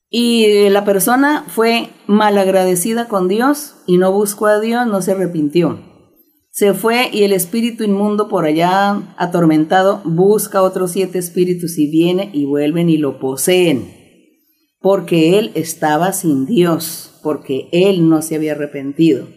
y 0.09 0.69
la 0.69 0.85
persona 0.85 1.43
fue 1.47 1.89
malagradecida 2.07 3.07
con 3.07 3.27
Dios 3.27 3.75
y 3.85 3.97
no 3.97 4.11
buscó 4.13 4.47
a 4.47 4.59
Dios, 4.59 4.87
no 4.87 5.01
se 5.01 5.11
arrepintió. 5.11 5.96
Se 6.57 6.73
fue 6.73 7.11
y 7.13 7.21
el 7.21 7.33
espíritu 7.33 7.83
inmundo 7.83 8.29
por 8.29 8.45
allá 8.45 9.13
atormentado 9.15 10.01
busca 10.03 10.63
otros 10.63 10.93
siete 10.93 11.19
espíritus 11.19 11.77
y 11.77 11.85
viene 11.85 12.31
y 12.33 12.45
vuelven 12.45 12.89
y 12.89 12.97
lo 12.97 13.19
poseen. 13.19 13.93
Porque 14.81 15.37
él 15.37 15.51
estaba 15.53 16.13
sin 16.13 16.47
Dios, 16.47 17.19
porque 17.21 17.69
él 17.71 18.09
no 18.09 18.23
se 18.23 18.37
había 18.37 18.53
arrepentido. 18.53 19.27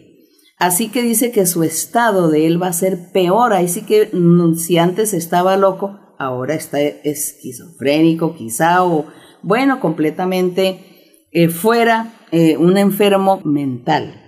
Así 0.57 0.89
que 0.89 1.03
dice 1.03 1.31
que 1.31 1.45
su 1.45 1.61
estado 1.61 2.31
de 2.31 2.47
él 2.47 2.59
va 2.59 2.69
a 2.69 2.73
ser 2.73 3.11
peor. 3.11 3.53
Ahí 3.53 3.67
sí 3.67 3.83
que 3.83 4.09
mm, 4.11 4.55
si 4.55 4.79
antes 4.79 5.13
estaba 5.13 5.57
loco, 5.57 5.99
ahora 6.17 6.55
está 6.55 6.81
esquizofrénico 6.81 8.33
quizá 8.33 8.83
o 8.83 9.05
bueno, 9.43 9.79
completamente 9.79 11.27
eh, 11.31 11.49
fuera 11.49 12.15
eh, 12.31 12.57
un 12.57 12.79
enfermo 12.79 13.41
mental, 13.45 14.19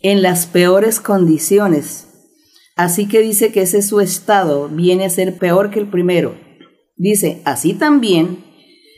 en 0.00 0.22
las 0.22 0.46
peores 0.46 1.00
condiciones. 1.00 2.12
Así 2.76 3.06
que 3.06 3.20
dice 3.20 3.52
que 3.52 3.62
ese 3.62 3.82
su 3.82 4.00
estado 4.00 4.68
viene 4.68 5.04
a 5.04 5.10
ser 5.10 5.38
peor 5.38 5.70
que 5.70 5.80
el 5.80 5.88
primero. 5.88 6.34
Dice, 6.96 7.40
así 7.44 7.74
también 7.74 8.38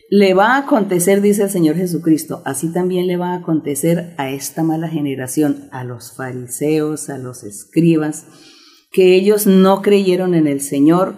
le 0.08 0.34
va 0.34 0.54
a 0.54 0.58
acontecer, 0.58 1.20
dice 1.20 1.44
el 1.44 1.50
Señor 1.50 1.76
Jesucristo, 1.76 2.42
así 2.44 2.72
también 2.72 3.06
le 3.06 3.16
va 3.16 3.32
a 3.32 3.38
acontecer 3.38 4.14
a 4.18 4.30
esta 4.30 4.62
mala 4.62 4.88
generación, 4.88 5.68
a 5.72 5.84
los 5.84 6.14
fariseos, 6.16 7.08
a 7.10 7.18
los 7.18 7.42
escribas, 7.42 8.26
que 8.92 9.14
ellos 9.14 9.46
no 9.46 9.82
creyeron 9.82 10.34
en 10.34 10.46
el 10.46 10.60
Señor 10.60 11.14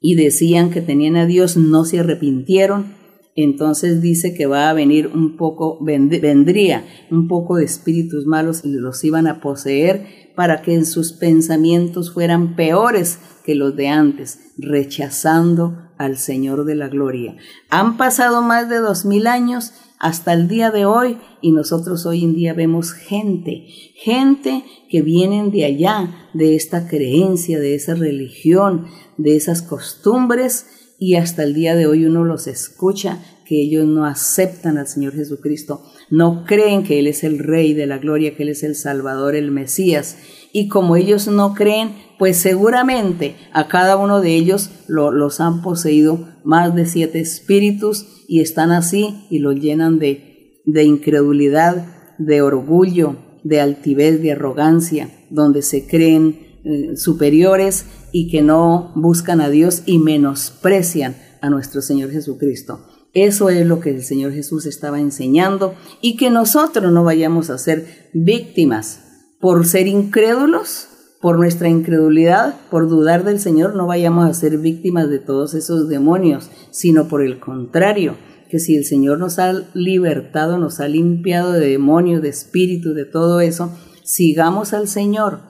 y 0.00 0.14
decían 0.14 0.70
que 0.70 0.80
tenían 0.80 1.16
a 1.16 1.26
Dios, 1.26 1.56
no 1.56 1.84
se 1.84 2.00
arrepintieron 2.00 2.99
entonces 3.36 4.02
dice 4.02 4.34
que 4.34 4.46
va 4.46 4.68
a 4.68 4.74
venir 4.74 5.08
un 5.08 5.36
poco, 5.36 5.78
vendría 5.80 6.84
un 7.10 7.28
poco 7.28 7.56
de 7.56 7.64
espíritus 7.64 8.26
malos 8.26 8.64
y 8.64 8.72
los 8.72 9.04
iban 9.04 9.26
a 9.26 9.40
poseer 9.40 10.32
para 10.34 10.62
que 10.62 10.74
en 10.74 10.84
sus 10.84 11.12
pensamientos 11.12 12.12
fueran 12.12 12.56
peores 12.56 13.18
que 13.44 13.54
los 13.54 13.76
de 13.76 13.88
antes, 13.88 14.52
rechazando 14.58 15.90
al 15.96 16.16
Señor 16.16 16.64
de 16.64 16.74
la 16.74 16.88
Gloria. 16.88 17.36
Han 17.68 17.96
pasado 17.96 18.42
más 18.42 18.68
de 18.68 18.78
dos 18.78 19.04
mil 19.04 19.26
años 19.26 19.72
hasta 19.98 20.32
el 20.32 20.48
día 20.48 20.70
de 20.70 20.86
hoy 20.86 21.18
y 21.42 21.52
nosotros 21.52 22.06
hoy 22.06 22.24
en 22.24 22.34
día 22.34 22.54
vemos 22.54 22.92
gente, 22.92 23.66
gente 23.94 24.64
que 24.88 25.02
vienen 25.02 25.50
de 25.50 25.66
allá, 25.66 26.30
de 26.32 26.56
esta 26.56 26.88
creencia, 26.88 27.60
de 27.60 27.74
esa 27.74 27.94
religión, 27.94 28.86
de 29.18 29.36
esas 29.36 29.60
costumbres 29.60 30.79
y 31.00 31.16
hasta 31.16 31.42
el 31.42 31.54
día 31.54 31.74
de 31.74 31.86
hoy 31.86 32.04
uno 32.04 32.24
los 32.24 32.46
escucha 32.46 33.18
que 33.46 33.60
ellos 33.60 33.86
no 33.86 34.04
aceptan 34.04 34.76
al 34.78 34.86
Señor 34.86 35.14
Jesucristo, 35.14 35.82
no 36.10 36.44
creen 36.44 36.84
que 36.84 37.00
Él 37.00 37.06
es 37.06 37.24
el 37.24 37.38
Rey 37.38 37.72
de 37.72 37.86
la 37.86 37.98
Gloria, 37.98 38.36
que 38.36 38.44
Él 38.44 38.50
es 38.50 38.62
el 38.62 38.76
Salvador, 38.76 39.34
el 39.34 39.50
Mesías. 39.50 40.18
Y 40.52 40.68
como 40.68 40.94
ellos 40.96 41.26
no 41.26 41.54
creen, 41.54 41.94
pues 42.18 42.36
seguramente 42.36 43.34
a 43.52 43.66
cada 43.66 43.96
uno 43.96 44.20
de 44.20 44.36
ellos 44.36 44.70
los 44.86 45.40
han 45.40 45.62
poseído 45.62 46.28
más 46.44 46.76
de 46.76 46.84
siete 46.84 47.18
espíritus 47.18 48.24
y 48.28 48.40
están 48.40 48.70
así 48.70 49.26
y 49.30 49.38
los 49.38 49.56
llenan 49.56 49.98
de, 49.98 50.60
de 50.66 50.84
incredulidad, 50.84 51.86
de 52.18 52.42
orgullo, 52.42 53.16
de 53.42 53.60
altivez, 53.60 54.20
de 54.20 54.32
arrogancia, 54.32 55.10
donde 55.30 55.62
se 55.62 55.86
creen 55.86 56.50
eh, 56.62 56.96
superiores 56.96 57.86
y 58.12 58.30
que 58.30 58.42
no 58.42 58.92
buscan 58.94 59.40
a 59.40 59.48
Dios 59.48 59.82
y 59.86 59.98
menosprecian 59.98 61.16
a 61.40 61.50
nuestro 61.50 61.82
Señor 61.82 62.10
Jesucristo. 62.10 62.80
Eso 63.12 63.50
es 63.50 63.66
lo 63.66 63.80
que 63.80 63.90
el 63.90 64.04
Señor 64.04 64.32
Jesús 64.32 64.66
estaba 64.66 65.00
enseñando 65.00 65.74
y 66.00 66.16
que 66.16 66.30
nosotros 66.30 66.92
no 66.92 67.02
vayamos 67.02 67.50
a 67.50 67.58
ser 67.58 68.10
víctimas 68.12 69.00
por 69.40 69.66
ser 69.66 69.86
incrédulos, 69.88 70.88
por 71.20 71.38
nuestra 71.38 71.68
incredulidad, 71.68 72.56
por 72.70 72.88
dudar 72.88 73.24
del 73.24 73.40
Señor, 73.40 73.74
no 73.74 73.86
vayamos 73.86 74.28
a 74.28 74.34
ser 74.34 74.58
víctimas 74.58 75.08
de 75.10 75.18
todos 75.18 75.54
esos 75.54 75.88
demonios, 75.88 76.50
sino 76.70 77.08
por 77.08 77.22
el 77.22 77.40
contrario, 77.40 78.16
que 78.48 78.58
si 78.58 78.76
el 78.76 78.84
Señor 78.84 79.18
nos 79.18 79.38
ha 79.38 79.52
libertado, 79.74 80.58
nos 80.58 80.80
ha 80.80 80.88
limpiado 80.88 81.52
de 81.52 81.68
demonios, 81.68 82.22
de 82.22 82.28
espíritu, 82.28 82.94
de 82.94 83.04
todo 83.04 83.40
eso, 83.40 83.72
sigamos 84.02 84.72
al 84.72 84.88
Señor, 84.88 85.40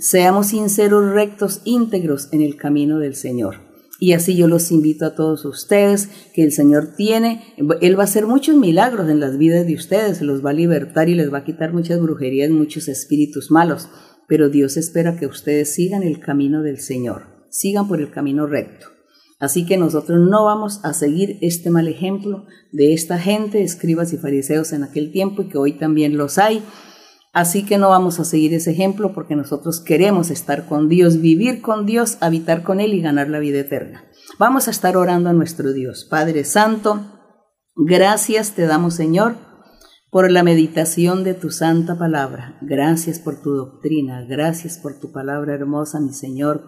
Seamos 0.00 0.48
sinceros, 0.48 1.10
rectos, 1.10 1.60
íntegros 1.64 2.32
en 2.32 2.40
el 2.40 2.54
camino 2.54 3.00
del 3.00 3.16
Señor. 3.16 3.56
Y 3.98 4.12
así 4.12 4.36
yo 4.36 4.46
los 4.46 4.70
invito 4.70 5.04
a 5.04 5.16
todos 5.16 5.44
ustedes, 5.44 6.08
que 6.32 6.44
el 6.44 6.52
Señor 6.52 6.94
tiene, 6.96 7.42
Él 7.80 7.98
va 7.98 8.02
a 8.02 8.04
hacer 8.04 8.24
muchos 8.24 8.54
milagros 8.54 9.10
en 9.10 9.18
las 9.18 9.38
vidas 9.38 9.66
de 9.66 9.74
ustedes, 9.74 10.22
los 10.22 10.44
va 10.44 10.50
a 10.50 10.52
libertar 10.52 11.08
y 11.08 11.16
les 11.16 11.32
va 11.32 11.38
a 11.38 11.44
quitar 11.44 11.72
muchas 11.72 12.00
brujerías, 12.00 12.48
muchos 12.48 12.86
espíritus 12.86 13.50
malos, 13.50 13.88
pero 14.28 14.48
Dios 14.48 14.76
espera 14.76 15.16
que 15.16 15.26
ustedes 15.26 15.74
sigan 15.74 16.04
el 16.04 16.20
camino 16.20 16.62
del 16.62 16.78
Señor, 16.78 17.46
sigan 17.50 17.88
por 17.88 18.00
el 18.00 18.12
camino 18.12 18.46
recto. 18.46 18.86
Así 19.40 19.66
que 19.66 19.76
nosotros 19.78 20.20
no 20.20 20.44
vamos 20.44 20.78
a 20.84 20.94
seguir 20.94 21.38
este 21.40 21.70
mal 21.70 21.88
ejemplo 21.88 22.46
de 22.70 22.92
esta 22.92 23.18
gente, 23.18 23.62
escribas 23.62 24.12
y 24.12 24.16
fariseos 24.16 24.72
en 24.72 24.84
aquel 24.84 25.10
tiempo 25.10 25.42
y 25.42 25.48
que 25.48 25.58
hoy 25.58 25.72
también 25.72 26.16
los 26.16 26.38
hay, 26.38 26.62
Así 27.38 27.64
que 27.64 27.78
no 27.78 27.90
vamos 27.90 28.18
a 28.18 28.24
seguir 28.24 28.52
ese 28.52 28.72
ejemplo 28.72 29.12
porque 29.12 29.36
nosotros 29.36 29.80
queremos 29.80 30.28
estar 30.28 30.66
con 30.66 30.88
Dios, 30.88 31.20
vivir 31.20 31.60
con 31.62 31.86
Dios, 31.86 32.18
habitar 32.20 32.64
con 32.64 32.80
Él 32.80 32.94
y 32.94 33.00
ganar 33.00 33.28
la 33.28 33.38
vida 33.38 33.60
eterna. 33.60 34.02
Vamos 34.40 34.66
a 34.66 34.72
estar 34.72 34.96
orando 34.96 35.30
a 35.30 35.32
nuestro 35.32 35.72
Dios. 35.72 36.04
Padre 36.04 36.42
Santo, 36.42 37.00
gracias 37.76 38.56
te 38.56 38.66
damos 38.66 38.94
Señor 38.94 39.36
por 40.10 40.32
la 40.32 40.42
meditación 40.42 41.22
de 41.22 41.34
tu 41.34 41.52
santa 41.52 41.96
palabra. 41.96 42.58
Gracias 42.60 43.20
por 43.20 43.40
tu 43.40 43.54
doctrina, 43.54 44.26
gracias 44.28 44.76
por 44.76 44.98
tu 44.98 45.12
palabra 45.12 45.54
hermosa, 45.54 46.00
mi 46.00 46.14
Señor 46.14 46.64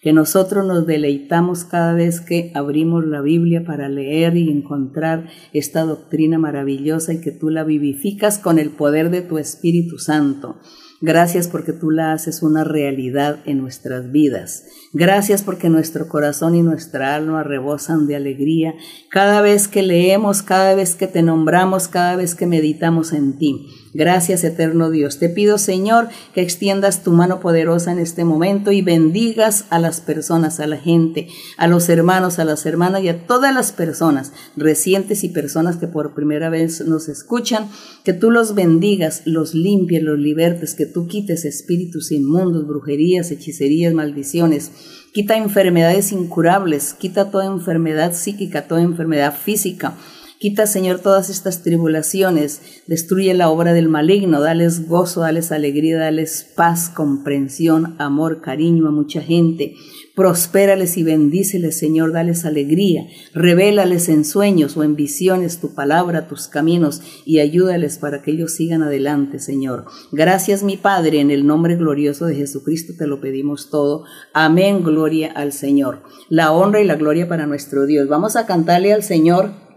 que 0.00 0.12
nosotros 0.12 0.66
nos 0.66 0.86
deleitamos 0.86 1.64
cada 1.64 1.92
vez 1.92 2.20
que 2.20 2.50
abrimos 2.54 3.04
la 3.06 3.20
Biblia 3.20 3.64
para 3.64 3.88
leer 3.88 4.36
y 4.36 4.50
encontrar 4.50 5.28
esta 5.52 5.82
doctrina 5.82 6.38
maravillosa 6.38 7.12
y 7.12 7.20
que 7.20 7.32
tú 7.32 7.50
la 7.50 7.64
vivificas 7.64 8.38
con 8.38 8.58
el 8.58 8.70
poder 8.70 9.10
de 9.10 9.22
tu 9.22 9.38
Espíritu 9.38 9.98
Santo. 9.98 10.56
Gracias 11.02 11.48
porque 11.48 11.72
tú 11.72 11.90
la 11.90 12.12
haces 12.12 12.42
una 12.42 12.62
realidad 12.62 13.38
en 13.46 13.58
nuestras 13.58 14.12
vidas. 14.12 14.64
Gracias 14.92 15.42
porque 15.42 15.70
nuestro 15.70 16.08
corazón 16.08 16.54
y 16.54 16.62
nuestra 16.62 17.14
alma 17.14 17.42
rebosan 17.42 18.06
de 18.06 18.16
alegría 18.16 18.74
cada 19.10 19.40
vez 19.40 19.66
que 19.66 19.82
leemos, 19.82 20.42
cada 20.42 20.74
vez 20.74 20.96
que 20.96 21.06
te 21.06 21.22
nombramos, 21.22 21.88
cada 21.88 22.16
vez 22.16 22.34
que 22.34 22.46
meditamos 22.46 23.14
en 23.14 23.38
ti. 23.38 23.66
Gracias, 23.92 24.44
eterno 24.44 24.88
Dios. 24.90 25.18
Te 25.18 25.28
pido, 25.28 25.58
Señor, 25.58 26.08
que 26.32 26.42
extiendas 26.42 27.02
tu 27.02 27.10
mano 27.10 27.40
poderosa 27.40 27.90
en 27.90 27.98
este 27.98 28.24
momento 28.24 28.70
y 28.70 28.82
bendigas 28.82 29.64
a 29.68 29.80
las 29.80 30.00
personas, 30.00 30.60
a 30.60 30.68
la 30.68 30.76
gente, 30.76 31.26
a 31.56 31.66
los 31.66 31.88
hermanos, 31.88 32.38
a 32.38 32.44
las 32.44 32.66
hermanas 32.66 33.02
y 33.02 33.08
a 33.08 33.26
todas 33.26 33.52
las 33.52 33.72
personas, 33.72 34.32
recientes 34.56 35.24
y 35.24 35.28
personas 35.28 35.76
que 35.76 35.88
por 35.88 36.14
primera 36.14 36.50
vez 36.50 36.86
nos 36.86 37.08
escuchan, 37.08 37.68
que 38.04 38.12
tú 38.12 38.30
los 38.30 38.54
bendigas, 38.54 39.22
los 39.24 39.54
limpies, 39.54 40.04
los 40.04 40.20
libertes, 40.20 40.74
que 40.74 40.86
tú 40.86 41.08
quites 41.08 41.44
espíritus 41.44 42.12
inmundos, 42.12 42.68
brujerías, 42.68 43.32
hechicerías, 43.32 43.92
maldiciones. 43.92 44.70
Quita 45.12 45.36
enfermedades 45.36 46.12
incurables, 46.12 46.94
quita 46.94 47.32
toda 47.32 47.46
enfermedad 47.46 48.14
psíquica, 48.14 48.68
toda 48.68 48.82
enfermedad 48.82 49.34
física 49.36 49.96
Quita, 50.40 50.66
Señor, 50.66 51.00
todas 51.00 51.28
estas 51.28 51.62
tribulaciones, 51.62 52.62
destruye 52.86 53.34
la 53.34 53.50
obra 53.50 53.74
del 53.74 53.90
maligno, 53.90 54.40
dales 54.40 54.88
gozo, 54.88 55.20
dales 55.20 55.52
alegría, 55.52 55.98
dales 55.98 56.50
paz, 56.56 56.88
comprensión, 56.88 57.94
amor, 57.98 58.40
cariño 58.40 58.88
a 58.88 58.90
mucha 58.90 59.20
gente. 59.20 59.74
Prospérales 60.16 60.96
y 60.96 61.02
bendíceles, 61.02 61.76
Señor, 61.78 62.14
dales 62.14 62.46
alegría. 62.46 63.06
Revélales 63.34 64.08
en 64.08 64.24
sueños 64.24 64.78
o 64.78 64.82
en 64.82 64.96
visiones 64.96 65.60
tu 65.60 65.74
palabra, 65.74 66.26
tus 66.26 66.48
caminos 66.48 67.02
y 67.26 67.40
ayúdales 67.40 67.98
para 67.98 68.22
que 68.22 68.30
ellos 68.30 68.54
sigan 68.54 68.82
adelante, 68.82 69.40
Señor. 69.40 69.84
Gracias, 70.10 70.62
mi 70.62 70.78
Padre, 70.78 71.20
en 71.20 71.30
el 71.30 71.46
nombre 71.46 71.76
glorioso 71.76 72.24
de 72.24 72.36
Jesucristo 72.36 72.94
te 72.96 73.06
lo 73.06 73.20
pedimos 73.20 73.68
todo. 73.68 74.04
Amén, 74.32 74.84
gloria 74.84 75.32
al 75.32 75.52
Señor. 75.52 76.02
La 76.30 76.50
honra 76.50 76.80
y 76.80 76.86
la 76.86 76.96
gloria 76.96 77.28
para 77.28 77.46
nuestro 77.46 77.84
Dios. 77.84 78.08
Vamos 78.08 78.36
a 78.36 78.46
cantarle 78.46 78.94
al 78.94 79.02
Señor 79.02 79.68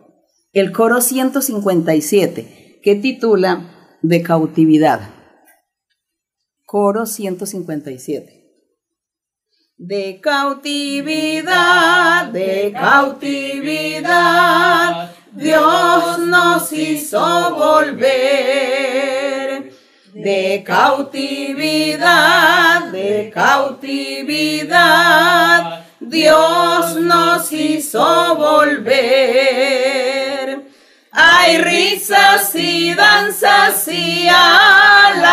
el 0.54 0.72
coro 0.72 1.02
157, 1.02 2.80
que 2.84 2.96
titula 2.96 3.98
De 4.04 4.22
cautividad. 4.22 5.10
Coro 6.64 7.08
157. 7.08 8.42
De 9.78 10.22
cautividad, 10.22 11.48
de 12.28 12.72
cautividad, 12.72 14.14
Dios 15.32 16.20
nos 16.20 16.72
hizo 16.72 17.56
volver. 17.56 18.14
De 20.14 20.64
cautividad, 20.64 22.04
de 22.92 23.32
cautividad, 23.34 24.84
Dios 26.00 26.96
nos 26.98 27.52
hizo 27.52 28.36
volver. 28.36 30.13
Hay 31.16 31.60
risas 31.60 32.56
y 32.56 32.96
danzas 32.96 33.88
y 33.88 34.28
alabanzas 34.28 35.24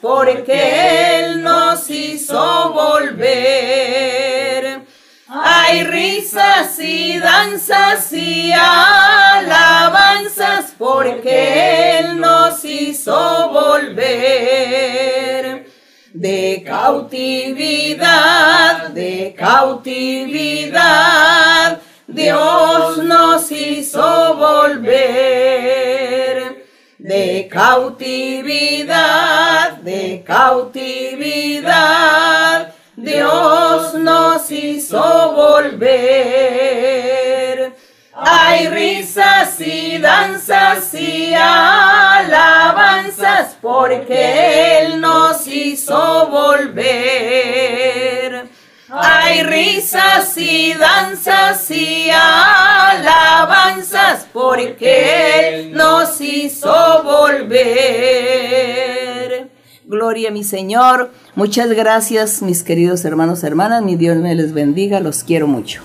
porque 0.00 1.18
Él 1.18 1.42
nos 1.42 1.90
hizo 1.90 2.72
volver. 2.72 3.74
Hay 5.28 5.84
risas 5.84 6.78
y 6.78 7.18
danzas 7.18 8.10
y 8.14 8.52
alabanzas 8.52 9.54
porque 10.78 11.98
Él 11.98 12.18
nos 12.18 12.64
hizo 12.64 13.50
volver. 13.50 14.24
De 16.14 16.62
cautividad, 16.64 17.98
de 18.88 19.34
cautividad 19.36 20.94
Dios 22.06 22.83
nos 23.14 23.50
hizo 23.52 24.34
volver 24.34 24.96
de 26.98 27.48
cautividad, 27.48 28.94
de 29.90 30.24
cautividad. 30.26 31.64
Dios 32.96 33.94
nos 33.94 34.50
hizo 34.50 35.32
volver. 35.32 35.94
Hay 38.16 38.66
risas 38.68 39.60
y 39.60 39.98
danzas 39.98 40.92
y 40.94 41.34
alabanzas 41.34 42.36
porque 43.62 44.80
Él 44.80 45.00
nos 45.00 45.46
hizo 45.46 46.26
volver. 46.28 48.03
Hay 48.96 49.42
risas 49.42 50.38
y 50.38 50.72
danzas 50.74 51.68
y 51.70 52.10
alabanzas 52.10 53.74
porque 54.32 55.48
Él 55.48 55.72
nos 55.72 56.20
hizo 56.20 57.02
volver. 57.02 57.64
Gloria 59.84 60.28
a 60.28 60.32
mi 60.32 60.44
Señor. 60.44 61.10
Muchas 61.34 61.70
gracias 61.70 62.40
mis 62.40 62.62
queridos 62.62 63.04
hermanos 63.04 63.42
hermanas. 63.42 63.82
Mi 63.82 63.96
Dios 63.96 64.16
me 64.18 64.36
les 64.36 64.52
bendiga. 64.52 65.00
Los 65.00 65.24
quiero 65.24 65.48
mucho. 65.48 65.82